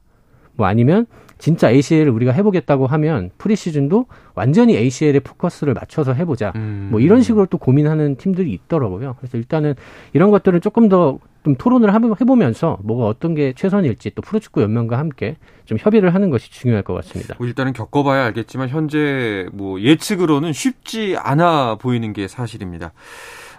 뭐 0.55 0.67
아니면 0.67 1.07
진짜 1.39 1.71
ACL을 1.71 2.11
우리가 2.11 2.33
해보겠다고 2.33 2.87
하면 2.87 3.31
프리시즌도 3.39 4.07
완전히 4.35 4.77
ACL에 4.77 5.21
포커스를 5.21 5.75
맞춰서 5.75 6.13
해보자. 6.13 6.53
음. 6.57 6.89
뭐 6.91 7.01
이런 7.01 7.23
식으로 7.23 7.47
또 7.47 7.59
고민하는 7.59 8.17
팀들이 8.17 8.53
있더라고요. 8.53 9.17
그래서 9.19 9.37
일단은 9.37 9.75
이런 10.13 10.31
것들은 10.31 10.61
조금 10.61 10.89
더 10.89 11.19
좀 11.47 11.55
토론을 11.55 11.95
해보면서 11.95 12.79
뭐가 12.83 13.07
어떤 13.07 13.37
게 13.37 13.53
최선일지 13.55 14.11
또 14.17 14.23
프로축구 14.23 14.63
연맹과 14.63 14.99
함께 14.99 15.37
좀 15.65 15.79
협의를 15.81 16.13
하는 16.13 16.29
것이 16.31 16.51
중요할 16.51 16.83
것 16.83 16.93
같습니다. 16.95 17.37
뭐 17.39 17.47
일단은 17.47 17.73
겪어봐야 17.73 18.25
알겠지만 18.25 18.69
현재 18.69 19.47
뭐 19.53 19.81
예측으로는 19.81 20.53
쉽지 20.53 21.15
않아 21.17 21.77
보이는 21.77 22.13
게 22.13 22.27
사실입니다. 22.27 22.93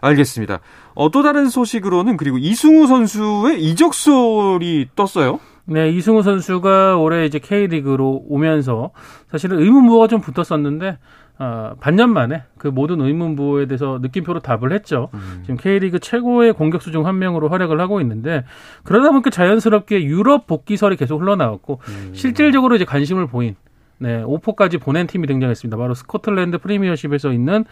알겠습니다. 0.01 0.59
어, 0.95 1.11
또 1.11 1.23
다른 1.23 1.47
소식으로는 1.47 2.17
그리고 2.17 2.37
이승우 2.37 2.87
선수의 2.87 3.63
이적설이 3.63 4.89
떴어요. 4.97 5.39
네, 5.69 5.89
이승우 5.89 6.21
선수가 6.23 6.97
올해 6.97 7.25
이제 7.25 7.39
K리그로 7.39 8.23
오면서 8.29 8.91
사실은 9.29 9.59
의문부호가 9.59 10.07
좀 10.07 10.21
붙었었는데 10.21 10.97
어, 11.39 11.73
반년 11.79 12.11
만에 12.13 12.43
그 12.57 12.67
모든 12.67 13.01
의문부에 13.01 13.67
대해서 13.67 13.99
느낌표로 14.01 14.39
답을 14.39 14.71
했죠. 14.71 15.09
음. 15.13 15.41
지금 15.43 15.57
K리그 15.57 15.99
최고의 15.99 16.53
공격수 16.53 16.91
중 16.91 17.05
한 17.05 17.19
명으로 17.19 17.49
활약을 17.49 17.79
하고 17.79 18.01
있는데 18.01 18.43
그러다 18.83 19.11
보니까 19.11 19.29
자연스럽게 19.29 20.03
유럽 20.05 20.47
복귀설이 20.47 20.95
계속 20.95 21.21
흘러나왔고 21.21 21.79
음. 21.89 22.11
실질적으로 22.13 22.75
이제 22.75 22.85
관심을 22.85 23.27
보인 23.27 23.55
네, 23.99 24.23
오퍼까지 24.23 24.77
보낸 24.77 25.05
팀이 25.05 25.27
등장했습니다. 25.27 25.77
바로 25.77 25.93
스코틀랜드 25.93 26.59
프리미어십에서 26.59 27.33
있는 27.33 27.65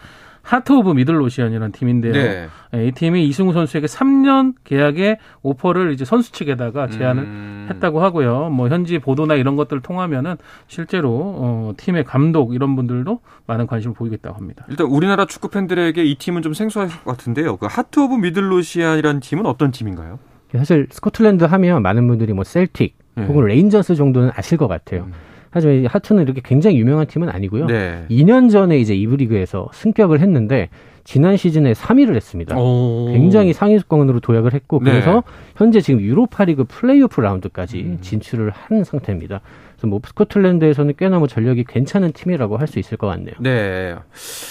하트 0.46 0.72
오브 0.72 0.92
미들로시안이라는 0.92 1.72
팀인데요. 1.72 2.12
네. 2.12 2.48
네, 2.70 2.86
이 2.86 2.92
팀이 2.92 3.26
이승우 3.26 3.52
선수에게 3.52 3.88
3년 3.88 4.54
계약의 4.62 5.18
오퍼를 5.42 5.92
이제 5.92 6.04
선수 6.04 6.30
측에다가 6.30 6.86
제안을 6.86 7.22
음. 7.24 7.66
했다고 7.70 8.00
하고요. 8.00 8.50
뭐 8.50 8.68
현지 8.68 9.00
보도나 9.00 9.34
이런 9.34 9.56
것들을 9.56 9.82
통하면은 9.82 10.36
실제로 10.68 11.10
어, 11.10 11.72
팀의 11.76 12.04
감독 12.04 12.54
이런 12.54 12.76
분들도 12.76 13.20
많은 13.46 13.66
관심을 13.66 13.94
보이겠다고 13.94 14.36
합니다. 14.36 14.64
일단 14.68 14.86
우리나라 14.86 15.26
축구 15.26 15.48
팬들에게 15.48 16.04
이 16.04 16.14
팀은 16.14 16.42
좀 16.42 16.54
생소할 16.54 16.90
것 16.90 17.04
같은데요. 17.04 17.56
그 17.56 17.66
하트 17.68 17.98
오브 17.98 18.14
미들로시안이라는 18.14 19.20
팀은 19.20 19.46
어떤 19.46 19.72
팀인가요? 19.72 20.20
사실 20.56 20.86
스코틀랜드 20.90 21.42
하면 21.42 21.82
많은 21.82 22.06
분들이 22.06 22.32
뭐 22.32 22.44
셀틱 22.44 22.96
네. 23.16 23.26
혹은 23.26 23.46
레인저스 23.46 23.96
정도는 23.96 24.30
아실 24.36 24.58
것 24.58 24.68
같아요. 24.68 25.02
음. 25.02 25.12
하지만 25.56 25.86
하트는 25.86 26.22
이렇게 26.22 26.42
굉장히 26.44 26.78
유명한 26.78 27.06
팀은 27.06 27.30
아니고요. 27.30 27.66
네. 27.66 28.04
2년 28.10 28.50
전에 28.50 28.78
이제 28.78 28.94
이브 28.94 29.14
리그에서 29.14 29.70
승격을 29.72 30.20
했는데 30.20 30.68
지난 31.04 31.38
시즌에 31.38 31.72
3위를 31.72 32.14
했습니다. 32.14 32.58
오. 32.58 33.10
굉장히 33.10 33.54
상위권으로 33.54 34.20
도약을 34.20 34.52
했고 34.52 34.80
그래서 34.80 35.14
네. 35.14 35.20
현재 35.56 35.80
지금 35.80 36.00
유로파리그 36.00 36.64
플레이오프 36.64 37.22
라운드까지 37.22 37.80
음. 37.80 37.98
진출을 38.02 38.50
한 38.50 38.84
상태입니다. 38.84 39.40
그래서 39.76 39.86
뭐 39.88 40.00
스코틀랜드에서는 40.04 40.94
꽤나 40.96 41.18
뭐 41.18 41.28
전력이 41.28 41.64
괜찮은 41.64 42.12
팀이라고 42.12 42.56
할 42.58 42.66
수 42.66 42.80
있을 42.80 42.96
것 42.96 43.06
같네요. 43.06 43.34
네. 43.38 43.94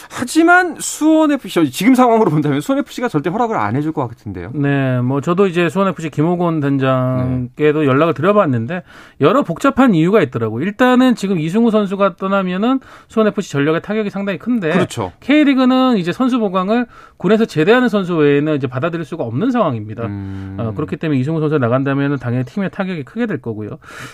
하지만 0.10 0.78
수원 0.80 1.32
FC 1.32 1.70
지금 1.70 1.96
상황으로 1.96 2.32
본다면 2.32 2.62
수원 2.62 2.80
FC가 2.80 3.10
절대 3.10 3.30
허락을 3.30 3.58
안 3.58 3.76
해줄 3.76 3.92
것 3.92 4.08
같은데요. 4.08 4.52
네, 4.54 5.02
뭐 5.02 5.20
저도 5.20 5.48
이제 5.48 5.68
수원 5.68 5.90
FC 5.90 6.10
김호곤 6.12 6.62
단장께도 6.62 7.82
네. 7.82 7.86
연락을 7.86 8.14
드려봤는데 8.14 8.84
여러 9.20 9.44
복잡한 9.44 9.94
이유가 9.96 10.22
있더라고. 10.22 10.62
일단은 10.62 11.16
지금 11.16 11.40
이승우 11.40 11.72
선수가 11.72 12.16
떠나면은 12.16 12.80
수원 13.10 13.28
FC 13.28 13.52
전력의 13.52 13.82
타격이 13.82 14.10
상당히 14.10 14.40
큰데. 14.40 14.70
그렇죠. 14.70 15.12
K리그는 15.20 15.98
이제 15.98 16.14
선수 16.14 16.40
보강을 16.40 16.86
군에서 17.18 17.44
제대하는 17.44 17.90
선수 17.90 18.16
외에는 18.16 18.56
이제 18.56 18.68
받아들일 18.68 19.04
수가 19.04 19.26
없는 19.26 19.52
상황입니다. 19.52 20.06
음. 20.06 20.56
어, 20.58 20.72
그렇기 20.74 20.96
때문에 20.96 21.20
이승우 21.20 21.42
선수가 21.42 21.60
나간다면은 21.60 22.18
당연히 22.18 22.46
팀의 22.46 22.70
타격이 22.72 23.04
크게 23.04 23.26
될 23.26 23.42
거고요. 23.42 23.72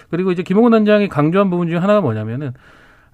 그리고 0.10 0.32
이제 0.32 0.42
김호곤 0.42 0.72
단장 0.72 1.01
굉장히 1.02 1.10
강조한 1.10 1.50
부분 1.50 1.68
중에 1.68 1.78
하나가 1.78 2.02
뭐냐면은 2.02 2.54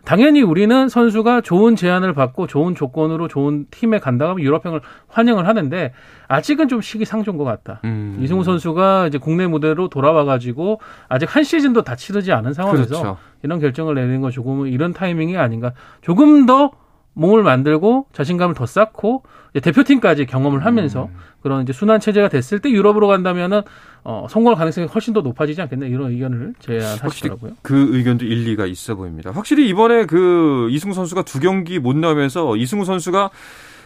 당연히 0.03 0.41
우리는 0.41 0.87
선수가 0.87 1.41
좋은 1.41 1.75
제안을 1.75 2.13
받고 2.13 2.47
좋은 2.47 2.75
조건으로 2.75 3.27
좋은 3.27 3.65
팀에 3.71 3.99
간다고 3.99 4.31
하면 4.31 4.43
유럽형을 4.43 4.79
환영을 5.09 5.47
하는데 5.47 5.93
아직은 6.29 6.69
좀 6.69 6.79
시기상조인 6.79 7.37
것 7.37 7.43
같다. 7.43 7.81
음. 7.83 8.17
이승우 8.21 8.43
선수가 8.43 9.07
이제 9.07 9.17
국내 9.17 9.47
무대로 9.47 9.89
돌아와가지고 9.89 10.79
아직 11.09 11.33
한 11.35 11.43
시즌도 11.43 11.83
다 11.83 11.95
치르지 11.95 12.31
않은 12.31 12.53
상황에서 12.53 12.85
그렇죠. 12.85 13.17
이런 13.43 13.59
결정을 13.59 13.95
내는 13.95 14.21
건 14.21 14.31
조금 14.31 14.67
이런 14.67 14.93
타이밍이 14.93 15.37
아닌가. 15.37 15.73
조금 16.01 16.45
더 16.45 16.71
몸을 17.17 17.43
만들고 17.43 18.05
자신감을 18.13 18.55
더 18.55 18.65
쌓고 18.65 19.23
대표팀까지 19.61 20.27
경험을 20.27 20.65
하면서 20.65 21.05
음. 21.05 21.17
그런 21.41 21.63
이제 21.63 21.73
순환 21.73 21.99
체제가 21.99 22.29
됐을 22.29 22.59
때 22.59 22.69
유럽으로 22.69 23.07
간다면은 23.07 23.61
어, 24.03 24.27
성공할 24.29 24.57
가능성이 24.57 24.87
훨씬 24.87 25.13
더 25.13 25.21
높아지지 25.21 25.61
않겠나 25.63 25.87
이런 25.87 26.11
의견을 26.11 26.53
제안하시더라고요. 26.59 27.53
그 27.63 27.95
의견도 27.95 28.25
일리가 28.25 28.67
있어 28.67 28.95
보입니다. 28.95 29.31
확실히 29.31 29.67
이번에 29.67 30.05
그 30.05 30.69
이승우 30.71 30.93
선수가 30.93 31.23
두 31.23 31.39
경기 31.39 31.79
못 31.79 31.95
나오면서 31.95 32.55
이승우 32.55 32.85
선수가 32.85 33.31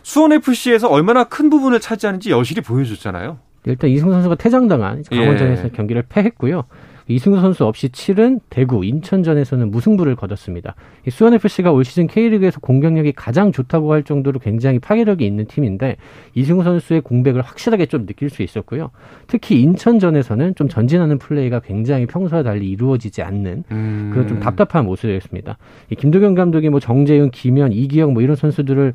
수원 0.03 0.33
FC에서 0.33 0.89
얼마나 0.89 1.23
큰 1.23 1.49
부분을 1.49 1.79
차지하는지 1.79 2.31
여실히 2.31 2.61
보여줬잖아요. 2.61 3.39
일단 3.65 3.89
이승우 3.89 4.11
선수가 4.11 4.35
퇴장당한 4.35 5.03
강원전에서 5.09 5.65
예. 5.65 5.69
경기를 5.69 6.03
패했고요. 6.09 6.65
이승우 7.13 7.39
선수 7.41 7.65
없이 7.65 7.89
치른 7.89 8.39
대구, 8.50 8.86
인천전에서는 8.86 9.71
무승부를 9.71 10.15
거뒀습니다. 10.15 10.76
수원FC가 11.10 11.71
올 11.71 11.84
시즌 11.84 12.08
K리그에서 12.08 12.60
공격력이 12.60 13.13
가장 13.13 13.52
좋다고 13.52 13.91
할 13.91 14.04
정도로 14.04 14.39
굉장히 14.39 14.80
파괴력이 14.80 15.26
있는 15.26 15.45
팀인데 15.45 15.97
이승우 16.36 16.63
선수의 16.63 17.02
공백을 17.02 17.41
확실하게 17.41 17.88
좀 17.88 18.06
느낄 18.06 18.30
수 18.30 18.43
있었고요. 18.43 18.91
특히 19.28 19.62
인천전에서는 19.62 20.56
좀 20.56 20.67
전진하는 20.67 21.17
플레이가 21.17 21.60
굉장히 21.60 22.06
평소와 22.06 22.43
달리 22.43 22.69
이루어지지 22.69 23.21
않는 23.21 23.63
음. 23.71 24.10
그런 24.13 24.28
좀 24.28 24.39
답답한 24.39 24.86
모습이었습니다. 24.86 25.58
김도경 25.97 26.36
감독이 26.36 26.69
뭐 26.69 26.80
정재윤, 26.80 27.32
김현, 27.32 27.71
이기영 27.71 28.13
뭐 28.13 28.21
이런 28.21 28.36
선수들을 28.36 28.93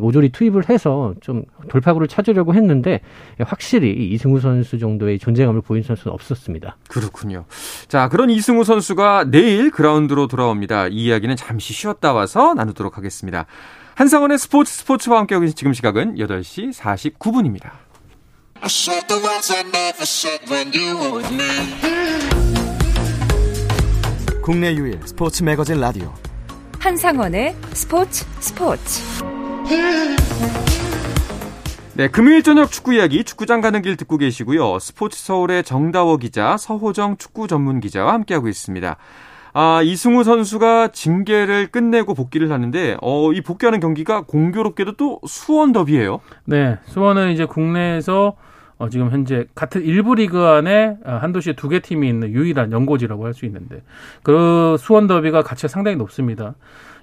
모조리 0.00 0.30
투입을 0.30 0.68
해서 0.68 1.14
좀 1.20 1.44
돌파구를 1.68 2.08
찾으려고 2.08 2.54
했는데 2.54 3.00
확실히 3.40 4.10
이승우 4.12 4.40
선수 4.40 4.78
정도의 4.78 5.18
존재감을 5.18 5.62
보인 5.62 5.82
선수는 5.82 6.12
없었습니다. 6.12 6.76
그렇군요. 6.88 7.44
자, 7.88 8.08
그런 8.08 8.30
이승우 8.30 8.64
선수가 8.64 9.26
내일 9.30 9.70
그라운드로 9.70 10.26
돌아옵니다. 10.26 10.88
이 10.88 11.04
이야기는 11.04 11.36
잠시 11.36 11.72
쉬었다 11.72 12.12
와서 12.12 12.54
나누도록 12.54 12.96
하겠습니다. 12.96 13.46
한상원의 13.94 14.38
스포츠 14.38 14.72
스포츠와 14.72 15.18
함께 15.18 15.34
하고 15.34 15.42
계신 15.42 15.56
지금 15.56 15.72
시각은 15.72 16.16
8시 16.16 16.72
49분입니다. 16.72 17.70
국내 24.42 24.74
유일 24.74 24.98
스포츠 25.04 25.42
매거진 25.42 25.80
라디오 25.80 26.12
한상원의 26.78 27.54
스포츠 27.74 28.24
스포츠 28.40 29.02
네, 31.98 32.06
금요일 32.06 32.44
저녁 32.44 32.70
축구 32.70 32.94
이야기 32.94 33.24
축구장 33.24 33.60
가는 33.60 33.82
길 33.82 33.96
듣고 33.96 34.18
계시고요. 34.18 34.78
스포츠 34.78 35.18
서울의 35.18 35.64
정다워 35.64 36.16
기자, 36.16 36.56
서호정 36.56 37.16
축구 37.16 37.48
전문 37.48 37.80
기자와 37.80 38.12
함께하고 38.12 38.46
있습니다. 38.46 38.96
아, 39.52 39.82
이승우 39.82 40.22
선수가 40.22 40.92
징계를 40.92 41.72
끝내고 41.72 42.14
복귀를 42.14 42.52
하는데, 42.52 42.96
어, 43.02 43.32
이 43.32 43.40
복귀하는 43.40 43.80
경기가 43.80 44.20
공교롭게도 44.20 44.92
또 44.92 45.18
수원 45.26 45.72
더비예요 45.72 46.20
네, 46.44 46.78
수원은 46.84 47.32
이제 47.32 47.46
국내에서 47.46 48.36
어, 48.78 48.88
지금 48.88 49.10
현재 49.10 49.46
같은 49.54 49.82
일부 49.82 50.14
리그 50.14 50.38
안에 50.44 50.96
어, 51.04 51.18
한 51.20 51.32
도시에 51.32 51.54
두 51.54 51.68
개 51.68 51.80
팀이 51.80 52.08
있는 52.08 52.30
유일한 52.30 52.72
연고지라고 52.72 53.24
할 53.26 53.34
수 53.34 53.44
있는데, 53.46 53.82
그 54.22 54.76
수원 54.78 55.06
더비가 55.06 55.42
가치가 55.42 55.68
상당히 55.68 55.96
높습니다. 55.96 56.54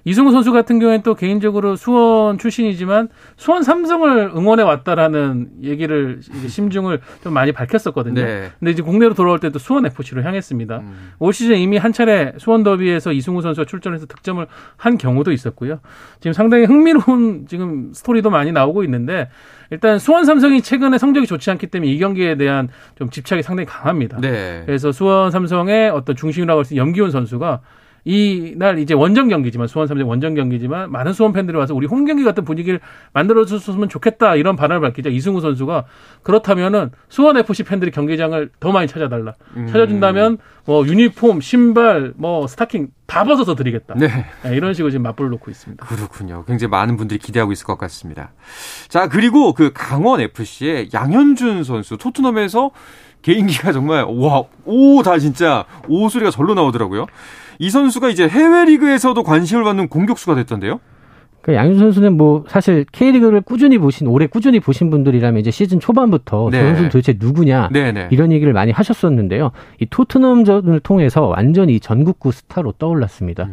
이승우 0.08 0.30
선수 0.30 0.52
같은 0.52 0.78
경우에는 0.78 1.02
또 1.02 1.14
개인적으로 1.16 1.74
수원 1.74 2.38
출신이지만 2.38 3.08
수원 3.36 3.64
삼성을 3.64 4.30
응원해 4.36 4.62
왔다라는 4.62 5.48
얘기를 5.64 6.20
이제 6.20 6.46
심중을 6.46 7.00
좀 7.24 7.32
많이 7.32 7.50
밝혔었거든요. 7.50 8.14
네. 8.22 8.50
근데 8.60 8.70
이제 8.70 8.82
국내로 8.82 9.14
돌아올 9.14 9.40
때도 9.40 9.58
수원 9.58 9.84
FC로 9.84 10.22
향했습니다. 10.22 10.76
음. 10.78 11.12
올 11.18 11.32
시즌 11.32 11.56
이미 11.58 11.76
한 11.76 11.92
차례 11.92 12.32
수원 12.38 12.62
더비에서 12.62 13.10
이승우 13.12 13.42
선수가 13.42 13.64
출전해서 13.66 14.06
득점을 14.06 14.46
한 14.76 14.96
경우도 14.96 15.32
있었고요. 15.32 15.80
지금 16.20 16.32
상당히 16.32 16.66
흥미로운 16.66 17.46
지금 17.48 17.90
스토리도 17.92 18.30
많이 18.30 18.52
나오고 18.52 18.84
있는데 18.84 19.28
일단 19.70 19.98
수원 19.98 20.24
삼성이 20.24 20.62
최근에 20.62 20.98
성적이 20.98 21.26
좋지 21.26 21.50
않기 21.50 21.66
때문에 21.68 21.90
이 21.90 21.98
경기에 21.98 22.36
대한 22.36 22.68
좀 22.96 23.10
집착이 23.10 23.42
상당히 23.42 23.66
강합니다. 23.66 24.20
네. 24.20 24.62
그래서 24.66 24.92
수원 24.92 25.30
삼성의 25.30 25.90
어떤 25.90 26.14
중심이라고 26.16 26.58
할 26.58 26.64
수 26.64 26.74
있는 26.74 26.86
염기훈 26.86 27.10
선수가 27.10 27.60
이날 28.08 28.78
이제 28.78 28.94
원정 28.94 29.26
경기지만 29.26 29.66
수원 29.66 29.88
삼성 29.88 30.08
원정 30.08 30.34
경기지만 30.34 30.92
많은 30.92 31.12
수원 31.12 31.32
팬들이 31.32 31.58
와서 31.58 31.74
우리 31.74 31.88
홈 31.88 32.04
경기 32.04 32.22
같은 32.22 32.44
분위기를 32.44 32.78
만들어 33.12 33.44
줬으면 33.44 33.88
좋겠다 33.88 34.36
이런 34.36 34.54
바람을 34.54 34.80
밝히자 34.88 35.10
이승우 35.10 35.40
선수가 35.40 35.86
그렇다면은 36.22 36.92
수원 37.08 37.36
FC 37.36 37.64
팬들이 37.64 37.90
경기장을 37.90 38.50
더 38.60 38.70
많이 38.70 38.86
찾아달라. 38.86 39.34
음. 39.56 39.66
찾아준다면 39.66 40.38
뭐 40.66 40.86
유니폼 40.86 41.40
신발 41.40 42.12
뭐 42.16 42.46
스타킹 42.46 42.90
다 43.06 43.24
벗어서 43.24 43.56
드리겠다. 43.56 43.94
네. 43.94 44.08
네, 44.44 44.56
이런 44.56 44.72
식으로 44.72 44.90
지금 44.92 45.02
맞불을 45.02 45.30
놓고 45.30 45.50
있습니다. 45.50 45.84
그렇군요. 45.84 46.44
굉장히 46.46 46.70
많은 46.70 46.96
분들이 46.96 47.18
기대하고 47.18 47.50
있을 47.50 47.66
것 47.66 47.76
같습니다. 47.76 48.32
자 48.86 49.08
그리고 49.08 49.52
그 49.52 49.72
강원 49.74 50.20
FC의 50.20 50.90
양현준 50.94 51.64
선수 51.64 51.96
토트넘에서 51.96 52.70
개인기가 53.30 53.72
정말 53.72 54.04
와 54.04 54.44
오 54.64 55.02
다 55.02 55.18
진짜 55.18 55.64
오 55.88 56.08
소리가 56.08 56.30
절로 56.30 56.54
나오더라고요. 56.54 57.06
이 57.58 57.70
선수가 57.70 58.08
이제 58.10 58.28
해외 58.28 58.64
리그에서도 58.66 59.20
관심을 59.22 59.64
받는 59.64 59.88
공격수가 59.88 60.36
됐던데요. 60.36 60.78
그 61.42 61.54
양준 61.54 61.78
선수는 61.78 62.16
뭐 62.16 62.44
사실 62.48 62.84
K리그를 62.90 63.40
꾸준히 63.40 63.78
보신 63.78 64.08
올해 64.08 64.26
꾸준히 64.26 64.58
보신 64.58 64.90
분들이라면 64.90 65.40
이제 65.40 65.50
시즌 65.52 65.78
초반부터 65.78 66.48
네. 66.50 66.60
저 66.60 66.66
선수 66.66 66.82
도대체 66.88 67.14
누구냐 67.18 67.68
네, 67.72 67.92
네. 67.92 68.08
이런 68.10 68.32
얘기를 68.32 68.52
많이 68.52 68.72
하셨었는데요. 68.72 69.52
이 69.80 69.86
토트넘전을 69.88 70.80
통해서 70.80 71.22
완전히 71.26 71.78
전국구 71.80 72.32
스타로 72.32 72.72
떠올랐습니다. 72.78 73.44
음. 73.44 73.52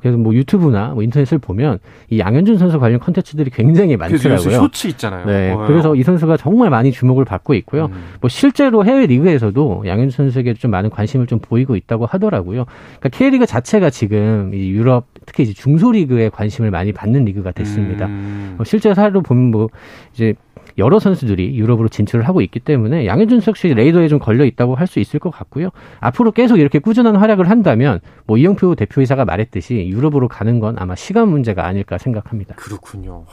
그래서 0.00 0.18
뭐 0.18 0.34
유튜브나 0.34 0.88
뭐 0.88 1.02
인터넷을 1.02 1.38
보면 1.38 1.78
이 2.10 2.18
양현준 2.18 2.58
선수 2.58 2.78
관련 2.78 3.00
컨텐츠들이 3.00 3.50
굉장히 3.50 3.96
많더라고요. 3.96 4.50
쇼츠 4.50 4.88
있잖아요. 4.88 5.26
네. 5.26 5.52
와 5.52 5.66
그래서 5.66 5.94
이 5.94 6.02
선수가 6.02 6.36
정말 6.36 6.70
많이 6.70 6.92
주목을 6.92 7.24
받고 7.24 7.54
있고요. 7.54 7.86
음. 7.86 8.04
뭐 8.20 8.28
실제로 8.28 8.84
해외 8.84 9.06
리그에서도 9.06 9.84
양현준 9.86 10.10
선수에게 10.10 10.54
좀 10.54 10.70
많은 10.70 10.90
관심을 10.90 11.26
좀 11.26 11.38
보이고 11.38 11.76
있다고 11.76 12.06
하더라고요. 12.06 12.64
그러니까 12.98 13.08
K리그 13.10 13.46
자체가 13.46 13.90
지금 13.90 14.52
이 14.54 14.70
유럽 14.70 15.06
특히 15.26 15.44
이제 15.44 15.52
중소리그에 15.52 16.28
관심을 16.28 16.70
많이 16.70 16.92
받는 16.92 17.24
리그가 17.24 17.52
됐습니다. 17.52 18.06
음. 18.06 18.54
뭐 18.56 18.64
실제 18.64 18.92
사례로 18.94 19.22
보면 19.22 19.50
뭐 19.50 19.68
이제 20.12 20.34
여러 20.78 20.98
선수들이 20.98 21.56
유럽으로 21.56 21.88
진출을 21.88 22.26
하고 22.26 22.40
있기 22.40 22.60
때문에 22.60 23.06
양현준 23.06 23.42
역시 23.46 23.68
레이더에 23.68 24.08
좀 24.08 24.18
걸려 24.18 24.44
있다고 24.44 24.74
할 24.74 24.84
수 24.86 25.00
있을 25.00 25.18
것 25.18 25.30
같고요. 25.30 25.70
앞으로 26.00 26.30
계속 26.32 26.58
이렇게 26.58 26.78
꾸준한 26.78 27.16
활약을 27.16 27.48
한다면 27.48 28.00
뭐 28.26 28.36
이영표 28.36 28.74
대표이사가 28.74 29.24
말했듯이 29.24 29.88
유럽으로 29.88 30.28
가는 30.28 30.60
건 30.60 30.76
아마 30.78 30.94
시간 30.94 31.28
문제가 31.28 31.66
아닐까 31.66 31.96
생각합니다. 31.98 32.54
그렇군요. 32.56 33.24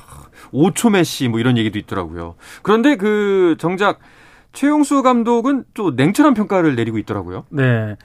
5초 0.54 0.92
메시 0.92 1.28
뭐 1.28 1.40
이런 1.40 1.58
얘기도 1.58 1.78
있더라고요. 1.78 2.36
그런데 2.62 2.96
그 2.96 3.56
정작 3.60 4.00
최용수 4.54 5.02
감독은 5.02 5.64
또 5.74 5.92
냉철한 5.92 6.34
평가를 6.34 6.76
내리고 6.76 6.98
있더라고요. 6.98 7.46
네. 7.50 7.96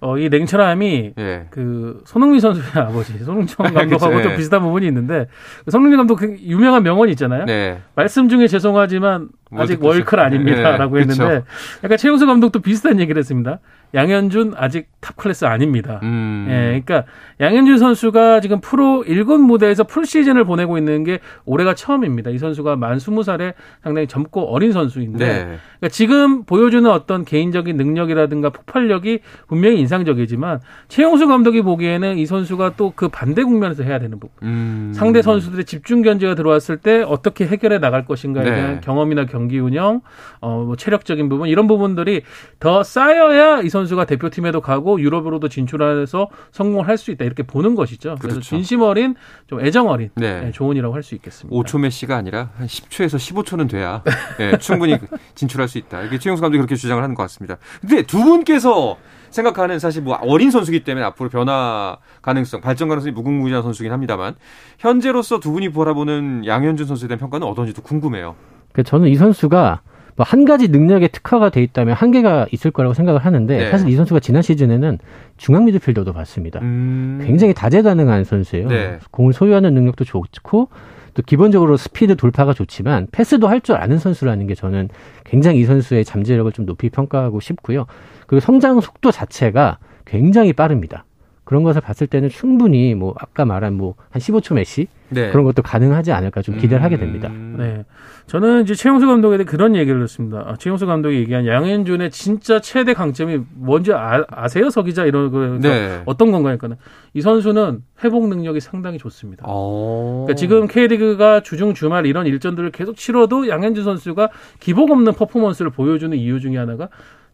어, 0.00 0.16
이 0.16 0.28
냉철함이 0.30 1.12
네. 1.14 1.46
그 1.50 2.02
손흥민 2.06 2.40
선수의 2.40 2.64
아버지 2.86 3.18
손흥정 3.18 3.66
감독하고 3.74 4.16
네. 4.16 4.22
좀 4.22 4.36
비슷한 4.36 4.62
부분이 4.62 4.86
있는데 4.86 5.26
손흥민 5.68 5.98
감독 5.98 6.16
그 6.16 6.36
유명한 6.40 6.82
명언이 6.82 7.12
있잖아요. 7.12 7.44
네. 7.44 7.80
말씀 7.94 8.28
중에 8.28 8.46
죄송하지만 8.46 9.28
아직 9.56 9.84
월클 9.84 10.18
아닙니다라고 10.20 10.94
네. 10.94 11.00
했는데 11.02 11.44
약간 11.84 11.98
최용수 11.98 12.26
감독도 12.26 12.60
비슷한 12.60 12.98
얘기를 12.98 13.18
했습니다. 13.18 13.58
양현준 13.94 14.54
아직 14.56 14.88
top 15.00 15.16
class 15.16 15.46
아닙니다. 15.46 15.98
음. 16.02 16.46
예, 16.48 16.80
그러니까 16.84 17.04
양현준 17.40 17.78
선수가 17.78 18.40
지금 18.40 18.60
프로 18.60 19.02
1군 19.06 19.40
무대에서 19.40 19.84
full 19.84 20.04
season을 20.06 20.44
보내고 20.44 20.78
있는 20.78 21.02
게 21.02 21.18
올해가 21.46 21.74
처음입니다. 21.74 22.30
이 22.30 22.38
선수가 22.38 22.76
만 22.76 22.98
20살에 22.98 23.54
상당히 23.82 24.06
젊고 24.06 24.54
어린 24.54 24.72
선수인데 24.72 25.26
네. 25.26 25.42
그러니까 25.44 25.88
지금 25.90 26.44
보여주는 26.44 26.88
어떤 26.90 27.24
개인적인 27.24 27.76
능력이라든가 27.76 28.50
폭발력이 28.50 29.20
분명히 29.48 29.80
인상적이지만 29.80 30.60
최용수 30.88 31.26
감독이 31.26 31.62
보기에는 31.62 32.18
이 32.18 32.26
선수가 32.26 32.74
또 32.76 32.90
그 33.00 33.08
반대 33.08 33.42
국면에서 33.42 33.82
해야 33.82 33.98
되는 33.98 34.20
부분. 34.20 34.30
음. 34.42 34.92
상대 34.94 35.22
선수들의 35.22 35.64
집중 35.64 36.02
견제가 36.02 36.34
들어왔을 36.34 36.76
때 36.76 37.00
어떻게 37.00 37.46
해결해 37.46 37.78
나갈 37.78 38.04
것인가에 38.04 38.44
네. 38.44 38.54
대한 38.54 38.80
경험이나 38.82 39.24
경기 39.24 39.58
운영, 39.58 40.02
어, 40.42 40.64
뭐 40.66 40.76
체력적인 40.76 41.30
부분 41.30 41.48
이런 41.48 41.66
부분들이 41.66 42.20
더 42.58 42.82
쌓여야 42.82 43.62
이 43.62 43.70
선수 43.70 43.79
선수가 43.80 44.04
대표팀에도 44.04 44.60
가고 44.60 45.00
유럽으로도 45.00 45.48
진출해서 45.48 46.28
성공을 46.52 46.86
할 46.88 47.00
수 47.00 47.10
있다 47.10 47.24
이렇게 47.24 47.42
보는 47.42 47.74
것이죠. 47.74 48.16
그래서 48.20 48.36
그렇죠. 48.36 48.40
진심 48.48 48.82
어린 48.82 49.14
좀 49.46 49.64
애정 49.64 49.88
어린 49.88 50.10
네. 50.16 50.40
네, 50.40 50.50
조언이라고 50.52 50.94
할 50.94 51.02
수 51.02 51.14
있겠습니다. 51.14 51.56
5초 51.56 51.80
메시가 51.80 52.14
아니라 52.14 52.50
한 52.56 52.66
10초에서 52.66 53.16
15초는 53.16 53.70
돼야 53.70 54.02
네, 54.38 54.58
충분히 54.58 54.98
진출할 55.34 55.66
수 55.66 55.78
있다. 55.78 56.02
이게 56.02 56.18
최영수 56.18 56.42
감독이 56.42 56.58
그렇게 56.58 56.76
주장을 56.76 57.02
하는 57.02 57.14
것 57.14 57.22
같습니다. 57.24 57.56
근데 57.80 58.02
두 58.02 58.22
분께서 58.22 58.98
생각하는 59.30 59.78
사실 59.78 60.02
뭐 60.02 60.18
어린 60.22 60.50
선수기 60.50 60.84
때문에 60.84 61.06
앞으로 61.06 61.30
변화 61.30 61.96
가능성, 62.20 62.60
발전 62.60 62.88
가능성이 62.88 63.12
무궁무진한 63.12 63.62
선수긴 63.62 63.92
합니다만 63.92 64.34
현재로서 64.78 65.40
두 65.40 65.52
분이 65.52 65.72
바라보는 65.72 66.44
양현준 66.46 66.86
선수에 66.86 67.08
대한 67.08 67.18
평가는 67.18 67.46
어떤지도 67.46 67.80
궁금해요. 67.82 68.34
그 68.72 68.82
저는 68.82 69.08
이 69.08 69.14
선수가 69.16 69.80
뭐 70.16 70.24
한 70.24 70.44
가지 70.44 70.68
능력에 70.68 71.08
특화가 71.08 71.50
돼 71.50 71.62
있다면 71.62 71.94
한계가 71.94 72.46
있을 72.52 72.70
거라고 72.70 72.94
생각을 72.94 73.24
하는데 73.24 73.56
네. 73.56 73.70
사실 73.70 73.88
이 73.88 73.96
선수가 73.96 74.20
지난 74.20 74.42
시즌에는 74.42 74.98
중앙 75.36 75.64
미드필더도 75.64 76.12
봤습니다. 76.12 76.60
음... 76.60 77.22
굉장히 77.24 77.54
다재다능한 77.54 78.24
선수예요. 78.24 78.68
네. 78.68 78.98
공을 79.10 79.32
소유하는 79.32 79.74
능력도 79.74 80.04
좋고 80.04 80.68
또 81.14 81.22
기본적으로 81.22 81.76
스피드 81.76 82.16
돌파가 82.16 82.52
좋지만 82.54 83.08
패스도 83.10 83.48
할 83.48 83.60
줄 83.60 83.76
아는 83.76 83.98
선수라는 83.98 84.46
게 84.46 84.54
저는 84.54 84.88
굉장히 85.24 85.60
이 85.60 85.64
선수의 85.64 86.04
잠재력을 86.04 86.50
좀 86.52 86.66
높이 86.66 86.88
평가하고 86.88 87.40
싶고요. 87.40 87.86
그리고 88.26 88.40
성장 88.40 88.80
속도 88.80 89.10
자체가 89.10 89.78
굉장히 90.04 90.52
빠릅니다. 90.52 91.04
그런 91.50 91.64
것을 91.64 91.80
봤을 91.80 92.06
때는 92.06 92.28
충분히 92.28 92.94
뭐 92.94 93.12
아까 93.18 93.44
말한 93.44 93.74
뭐 93.74 93.96
한 94.10 94.20
15초 94.20 94.54
메시 94.54 94.88
네. 95.08 95.30
그런 95.30 95.44
것도 95.44 95.62
가능하지 95.62 96.12
않을까 96.12 96.42
좀 96.42 96.56
기대를 96.56 96.80
음... 96.80 96.84
하게 96.84 96.96
됩니다. 96.96 97.28
네. 97.28 97.84
저는 98.26 98.62
이제 98.62 98.74
최용수 98.74 99.06
감독에 99.06 99.36
대해 99.36 99.44
그런 99.44 99.74
얘기를 99.74 100.00
했습니다. 100.02 100.44
아, 100.46 100.56
최용수 100.56 100.86
감독이 100.86 101.16
얘기한 101.16 101.46
양현준의 101.46 102.10
진짜 102.10 102.60
최대 102.60 102.94
강점이 102.94 103.40
뭔지 103.54 103.92
아, 103.92 104.48
세요 104.48 104.70
서 104.70 104.82
기자 104.82 105.04
이런 105.04 105.30
거 105.30 105.58
네. 105.60 106.02
어떤 106.06 106.30
건가요? 106.30 106.56
그러니까 106.58 106.80
이 107.14 107.20
선수는 107.20 107.82
회복 108.04 108.28
능력이 108.28 108.60
상당히 108.60 108.98
좋습니다. 108.98 109.44
어. 109.46 110.24
그러니까 110.26 110.36
지금 110.36 110.66
K리그가 110.68 111.40
주중 111.42 111.74
주말 111.74 112.06
이런 112.06 112.26
일전들을 112.26 112.70
계속 112.70 112.96
치러도 112.96 113.48
양현준 113.48 113.82
선수가 113.82 114.30
기복 114.60 114.90
없는 114.90 115.12
퍼포먼스를 115.14 115.70
보여주는 115.70 116.16
이유 116.16 116.40
중에 116.40 116.56
하나가 116.56 116.88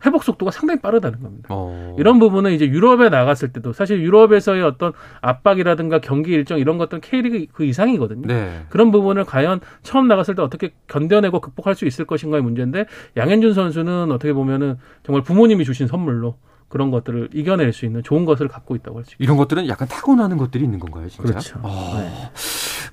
회복 0.05 0.25
속도가 0.25 0.51
상당히 0.51 0.81
빠르다는 0.81 1.21
겁니다. 1.21 1.49
어. 1.51 1.97
이런 1.99 2.19
부분은 2.19 2.53
이제 2.53 2.67
유럽에 2.67 3.09
나갔을 3.09 3.53
때도 3.53 3.73
사실 3.73 4.01
유럽에서의 4.03 4.63
어떤 4.63 4.93
압박이라든가 5.23 6.01
경기 6.01 6.33
일정 6.33 6.59
이런 6.59 6.77
것들은 6.79 7.01
K리그 7.01 7.47
그 7.53 7.65
이상이거든요. 7.65 8.27
네. 8.27 8.65
그런 8.69 8.91
부분을 8.91 9.25
과연 9.25 9.61
처음 9.83 10.07
나갔을 10.09 10.35
때 10.35 10.43
어떻게 10.43 10.75
견뎌내고 10.89 11.41
극복할 11.41 11.75
수 11.75 11.87
있을 11.87 12.05
것인가의 12.05 12.43
문제인데 12.43 12.87
양현준 13.17 13.55
선수는 13.55 14.13
어떻게 14.13 14.33
보면은 14.33 14.77
정말 15.03 15.23
부모님이 15.23 15.65
주신 15.65 15.87
선물로 15.87 16.37
그런 16.69 16.91
것들을 16.91 17.31
이겨낼 17.33 17.73
수 17.73 17.87
있는 17.87 18.03
좋은 18.03 18.25
것을 18.25 18.49
갖고 18.49 18.75
있다고 18.75 18.99
할 18.99 19.05
수 19.05 19.13
있죠. 19.13 19.23
이런 19.23 19.37
것들은 19.37 19.69
약간 19.69 19.87
타고나는 19.89 20.37
것들이 20.37 20.65
있는 20.65 20.79
건가요, 20.81 21.09
진짜? 21.09 21.23
그렇죠. 21.31 21.61
아, 21.63 22.01
네. 22.03 22.11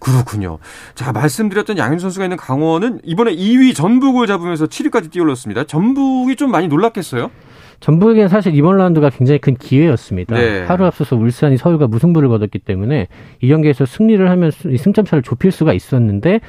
그렇군요. 0.04 0.60
자, 0.96 1.12
말씀드렸던 1.12 1.78
양현 1.78 1.98
선수가 2.00 2.26
있는 2.26 2.38
강원은 2.38 3.00
이번에 3.04 3.34
2위 3.34 3.74
전북을 3.74 4.28
잡으면서 4.28 4.66
7위까지 4.68 5.12
뛰어올랐습니다. 5.12 5.64
전북이 5.64 6.36
좀 6.36 6.52
많이 6.52 6.68
놀랐겠어요? 6.68 7.32
전북에게는 7.80 8.30
사실 8.30 8.56
이번 8.56 8.78
라운드가 8.78 9.10
굉장히 9.10 9.40
큰 9.40 9.56
기회였습니다. 9.56 10.36
네. 10.36 10.64
하루 10.64 10.86
앞서서 10.86 11.18
울산이 11.18 11.58
서울과 11.58 11.88
무승부를 11.88 12.30
거뒀기 12.30 12.60
때문에 12.60 13.08
이 13.42 13.48
경기에서 13.50 13.86
승리를 13.86 14.30
하면 14.30 14.52
승점 14.52 15.04
차를 15.04 15.22
좁힐 15.22 15.52
수가 15.52 15.74
있었는데 15.74 16.40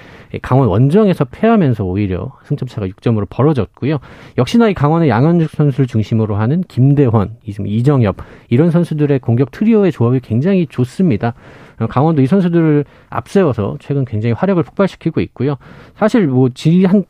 강원 0.43 0.69
원정에서 0.69 1.25
패하면서 1.25 1.83
오히려 1.83 2.31
승점 2.45 2.69
차가 2.69 2.87
6점으로 2.87 3.27
벌어졌고요. 3.29 3.99
역시나 4.39 4.69
이 4.69 4.75
강원의 4.75 5.09
양현죽 5.09 5.51
선수를 5.51 5.89
중심으로 5.89 6.37
하는 6.37 6.63
김대원, 6.69 7.37
이정엽 7.45 8.17
이런 8.49 8.71
선수들의 8.71 9.19
공격 9.19 9.51
트리오의 9.51 9.91
조합이 9.91 10.21
굉장히 10.21 10.69
좋습니다. 10.69 11.35
강원도 11.91 12.23
이 12.23 12.27
선수들을 12.27 12.85
앞세워서 13.11 13.77
최근 13.81 14.05
굉장히 14.05 14.33
화력을 14.33 14.63
폭발시키고 14.63 15.21
있고요. 15.21 15.57
사실 15.97 16.27
뭐 16.27 16.49
지한 16.53 17.05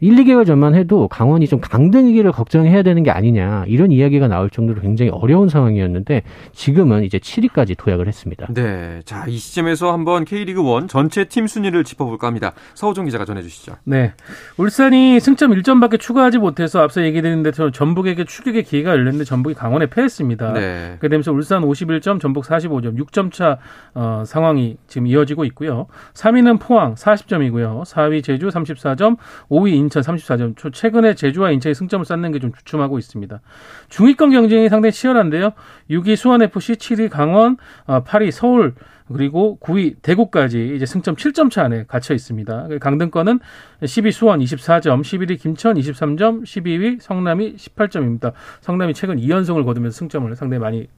1, 0.00 0.14
2개월 0.16 0.46
전만 0.46 0.74
해도 0.74 1.08
강원이 1.08 1.46
좀 1.46 1.60
강등 1.60 2.06
위기를 2.08 2.32
걱정해야 2.32 2.82
되는 2.82 3.02
게 3.02 3.10
아니냐 3.10 3.64
이런 3.66 3.92
이야기가 3.92 4.28
나올 4.28 4.50
정도로 4.50 4.80
굉장히 4.80 5.10
어려운 5.10 5.48
상황이었는데 5.48 6.22
지금은 6.52 7.04
이제 7.04 7.18
7위까지 7.18 7.76
도약을 7.76 8.06
했습니다. 8.08 8.46
네, 8.52 9.00
자 9.04 9.28
이 9.28 9.36
시점에서 9.36 9.92
한번 9.92 10.24
K리그 10.24 10.62
1 10.62 10.88
전체 10.88 11.24
팀 11.24 11.46
순위를 11.46 11.84
짚어볼까 11.84 12.26
합니다. 12.26 12.52
서호정 12.74 13.04
기자가 13.04 13.24
전해주시죠. 13.24 13.74
네, 13.84 14.14
울산이 14.56 15.20
승점 15.20 15.50
1점밖에 15.52 15.98
추가하지 16.00 16.38
못해서 16.38 16.80
앞서 16.80 17.02
얘기드린 17.02 17.42
대로 17.42 17.70
전북에게 17.70 18.24
추격의 18.24 18.62
기회가 18.62 18.90
열렸는데 18.92 19.24
전북이 19.24 19.54
강원에 19.54 19.86
패했습니다. 19.86 20.52
네. 20.52 20.86
그렇게 20.98 21.08
되면서 21.08 21.32
울산 21.32 21.62
51점, 21.62 22.20
전북 22.20 22.44
45점, 22.44 22.98
6점 22.98 23.32
차 23.32 23.58
어, 23.94 24.22
상황이 24.26 24.76
지금 24.86 25.06
이어지고 25.06 25.44
있고요. 25.46 25.86
3위는 26.14 26.60
포항 26.60 26.94
40점이고요. 26.94 27.82
4위 27.84 28.24
제주 28.24 28.48
34점, 28.48 29.16
5위 29.50 29.72
인 29.74 29.87
인천 29.88 30.02
34점. 30.02 30.72
최근에 30.72 31.14
제주와 31.14 31.50
인천이 31.50 31.74
승점을 31.74 32.04
쌓는 32.04 32.32
게 32.32 32.38
좀 32.38 32.52
주춤하고 32.52 32.98
있습니다. 32.98 33.40
중위권 33.88 34.30
경쟁이 34.30 34.68
상당히 34.68 34.92
치열한데요. 34.92 35.52
6위 35.90 36.14
수원FC, 36.14 36.74
7위 36.74 37.10
강원, 37.10 37.56
8위 37.86 38.28
어, 38.28 38.30
서울, 38.30 38.74
그리고 39.12 39.58
9위 39.60 39.96
대구까지 40.02 40.74
이제 40.76 40.86
승점 40.86 41.16
7점 41.16 41.50
차 41.50 41.64
안에 41.64 41.84
갇혀 41.88 42.14
있습니다. 42.14 42.68
강등권은 42.80 43.40
10위 43.82 44.12
수원 44.12 44.40
24점, 44.40 45.00
11위 45.00 45.40
김천 45.40 45.76
23점, 45.76 46.42
12위 46.42 47.00
성남이 47.00 47.56
18점입니다. 47.56 48.32
성남이 48.60 48.94
최근 48.94 49.16
2연승을 49.16 49.64
거두면서 49.64 49.96
승점을 49.96 50.36
상당히 50.36 50.60
많이 50.60 50.88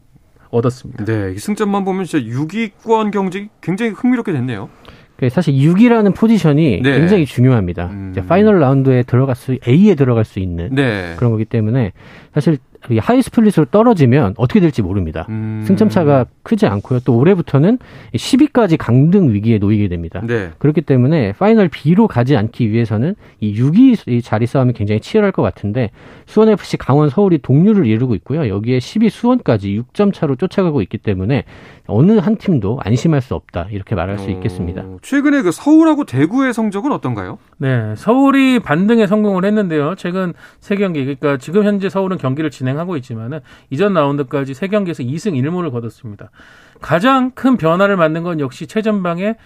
얻었습니다. 0.51 1.05
네, 1.05 1.37
승점만 1.37 1.85
보면 1.85 2.05
진짜 2.05 2.27
6위권 2.27 3.13
경쟁이 3.13 3.49
굉장히 3.61 3.93
흥미롭게 3.93 4.33
됐네요. 4.33 4.69
그 5.21 5.29
사실 5.29 5.53
6위라는 5.53 6.17
포지션이 6.17 6.81
네. 6.83 6.99
굉장히 6.99 7.27
중요합니다. 7.27 7.91
음. 7.93 8.15
파이널 8.27 8.59
라운드에 8.59 9.03
들어갈 9.03 9.37
수 9.37 9.55
A에 9.69 9.95
들어갈 9.95 10.25
수 10.25 10.39
있는 10.39 10.75
네. 10.75 11.13
그런 11.19 11.31
거기 11.31 11.45
때문에 11.45 11.93
사실 12.33 12.57
하위 12.99 13.23
스플릿으로 13.23 13.67
떨어지면 13.67 14.35
어떻게 14.37 14.61
될지 14.61 14.83
모릅니다. 14.83 15.27
음. 15.29 15.63
승점 15.67 15.89
차가 15.89 16.27
크지 16.43 16.67
않고요. 16.67 17.01
또 17.05 17.17
올해부터는 17.17 17.79
10위까지 18.15 18.77
강등 18.79 19.33
위기에 19.33 19.59
놓이게 19.59 19.89
됩니다. 19.89 20.23
네. 20.27 20.51
그렇기 20.59 20.83
때문에 20.83 21.33
파이널 21.33 21.69
B로 21.69 22.09
가지 22.09 22.37
않기 22.37 22.71
위해서는 22.71 23.15
이 23.41 23.55
6위 23.55 24.25
자리 24.25 24.47
싸움이 24.47 24.73
굉장히 24.73 25.01
치열할 25.01 25.33
것 25.33 25.43
같은데 25.43 25.91
수원 26.27 26.49
FC, 26.49 26.79
강원, 26.79 27.11
서울이 27.11 27.39
동률을 27.39 27.87
이루고 27.87 28.15
있고요. 28.17 28.49
여기에 28.49 28.79
10위 28.79 29.11
수원까지 29.11 29.83
6점 29.93 30.13
차로 30.13 30.37
쫓아가고 30.37 30.81
있기 30.83 30.99
때문에 30.99 31.45
어느 31.87 32.13
한 32.13 32.37
팀도 32.37 32.79
안심할 32.83 33.21
수 33.21 33.35
없다 33.35 33.67
이렇게 33.71 33.95
말할 33.95 34.19
수 34.19 34.29
어, 34.29 34.31
있겠습니다. 34.31 34.85
최근에 35.03 35.43
그 35.43 35.51
서울하고 35.51 36.05
대구의 36.05 36.55
성적은 36.55 36.93
어떤가요? 36.93 37.39
네, 37.59 37.95
서울이 37.97 38.61
반등에 38.61 39.07
성공을 39.07 39.45
했는데요. 39.45 39.95
최근 39.97 40.33
세 40.61 40.77
경기 40.77 41.03
그러니까 41.03 41.37
지금 41.37 41.65
현재 41.65 41.89
서울은 41.89 42.17
경기를 42.17 42.51
진행 42.51 42.70
하고 42.79 42.97
있지만은 42.97 43.41
이전 43.71 43.95
라운드까지 43.95 44.55
세 44.55 44.69
경기에서 44.69 45.03
2승 45.03 45.33
1무를 45.33 45.71
거뒀습니다. 45.71 46.31
가장 46.81 47.31
큰 47.33 47.57
변화를 47.57 47.97
만든 47.97 48.23
건 48.23 48.41
역시 48.41 48.67
최전방에 48.67 49.37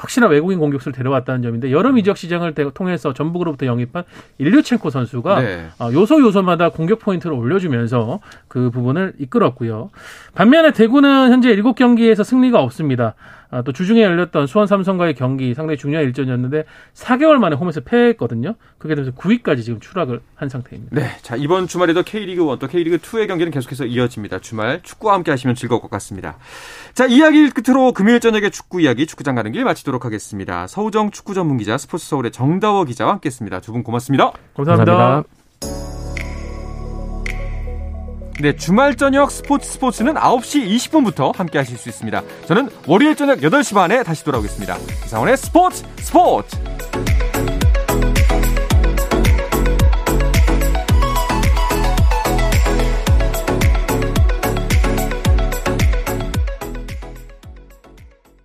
확실한 0.00 0.30
외국인 0.30 0.58
공격수를 0.58 0.94
데려왔다는 0.94 1.42
점인데 1.42 1.70
여름 1.70 1.98
이적 1.98 2.16
시장을 2.16 2.54
통해서 2.72 3.12
전북으로부터 3.12 3.66
영입한 3.66 4.04
일류첸코 4.38 4.88
선수가 4.88 5.40
네. 5.40 5.66
어, 5.78 5.90
요소 5.92 6.20
요소마다 6.20 6.70
공격 6.70 7.00
포인트를 7.00 7.36
올려주면서 7.36 8.20
그 8.48 8.70
부분을 8.70 9.12
이끌었고요. 9.18 9.90
반면에 10.34 10.72
대구는 10.72 11.30
현재 11.30 11.54
7경기에서 11.54 12.24
승리가 12.24 12.60
없습니다. 12.62 13.14
아, 13.50 13.62
또 13.62 13.72
주중에 13.72 14.02
열렸던 14.02 14.46
수원 14.46 14.66
삼성과의 14.66 15.14
경기 15.14 15.54
상당히 15.54 15.76
중요한 15.76 16.04
일전이었는데 16.06 16.64
4개월 16.94 17.38
만에 17.38 17.56
홈에서 17.56 17.80
패했거든요. 17.80 18.54
그게 18.78 18.94
되면서 18.94 19.14
9위까지 19.16 19.64
지금 19.64 19.80
추락을 19.80 20.20
한 20.36 20.48
상태입니다. 20.48 20.94
네. 20.94 21.08
자, 21.22 21.34
이번 21.36 21.66
주말에도 21.66 22.02
K리그 22.02 22.52
1 22.52 22.58
또 22.58 22.66
K리그 22.68 22.98
2의 22.98 23.26
경기는 23.26 23.50
계속해서 23.50 23.86
이어집니다. 23.86 24.38
주말 24.38 24.80
축구와 24.82 25.14
함께 25.14 25.30
하시면 25.32 25.56
즐거울 25.56 25.80
것 25.80 25.90
같습니다. 25.90 26.38
자, 26.94 27.06
이야기 27.06 27.50
끝으로 27.50 27.92
금요일 27.92 28.20
저녁에 28.20 28.50
축구 28.50 28.80
이야기 28.80 29.06
축구장 29.06 29.34
가는 29.34 29.50
길 29.52 29.64
마치도록 29.64 30.04
하겠습니다. 30.04 30.66
서우정 30.66 31.10
축구 31.10 31.34
전문 31.34 31.56
기자 31.58 31.76
스포츠 31.76 32.06
서울의 32.06 32.30
정다워 32.32 32.84
기자와 32.84 33.12
함께 33.12 33.26
했습니다. 33.28 33.60
두 33.60 33.72
분 33.72 33.82
고맙습니다. 33.84 34.32
감사합니다. 34.54 34.92
감사합니다. 34.92 35.39
네, 38.40 38.56
주말 38.56 38.96
저녁 38.96 39.30
스포츠 39.30 39.68
스포츠는 39.68 40.14
9시 40.14 40.66
20분부터 40.66 41.36
함께 41.36 41.58
하실 41.58 41.76
수 41.76 41.90
있습니다. 41.90 42.22
저는 42.46 42.70
월요일 42.86 43.14
저녁 43.14 43.40
8시 43.40 43.74
반에 43.74 44.02
다시 44.02 44.24
돌아오겠습니다. 44.24 44.78
이상원의 45.04 45.36
스포츠 45.36 45.84
스포츠! 45.98 46.56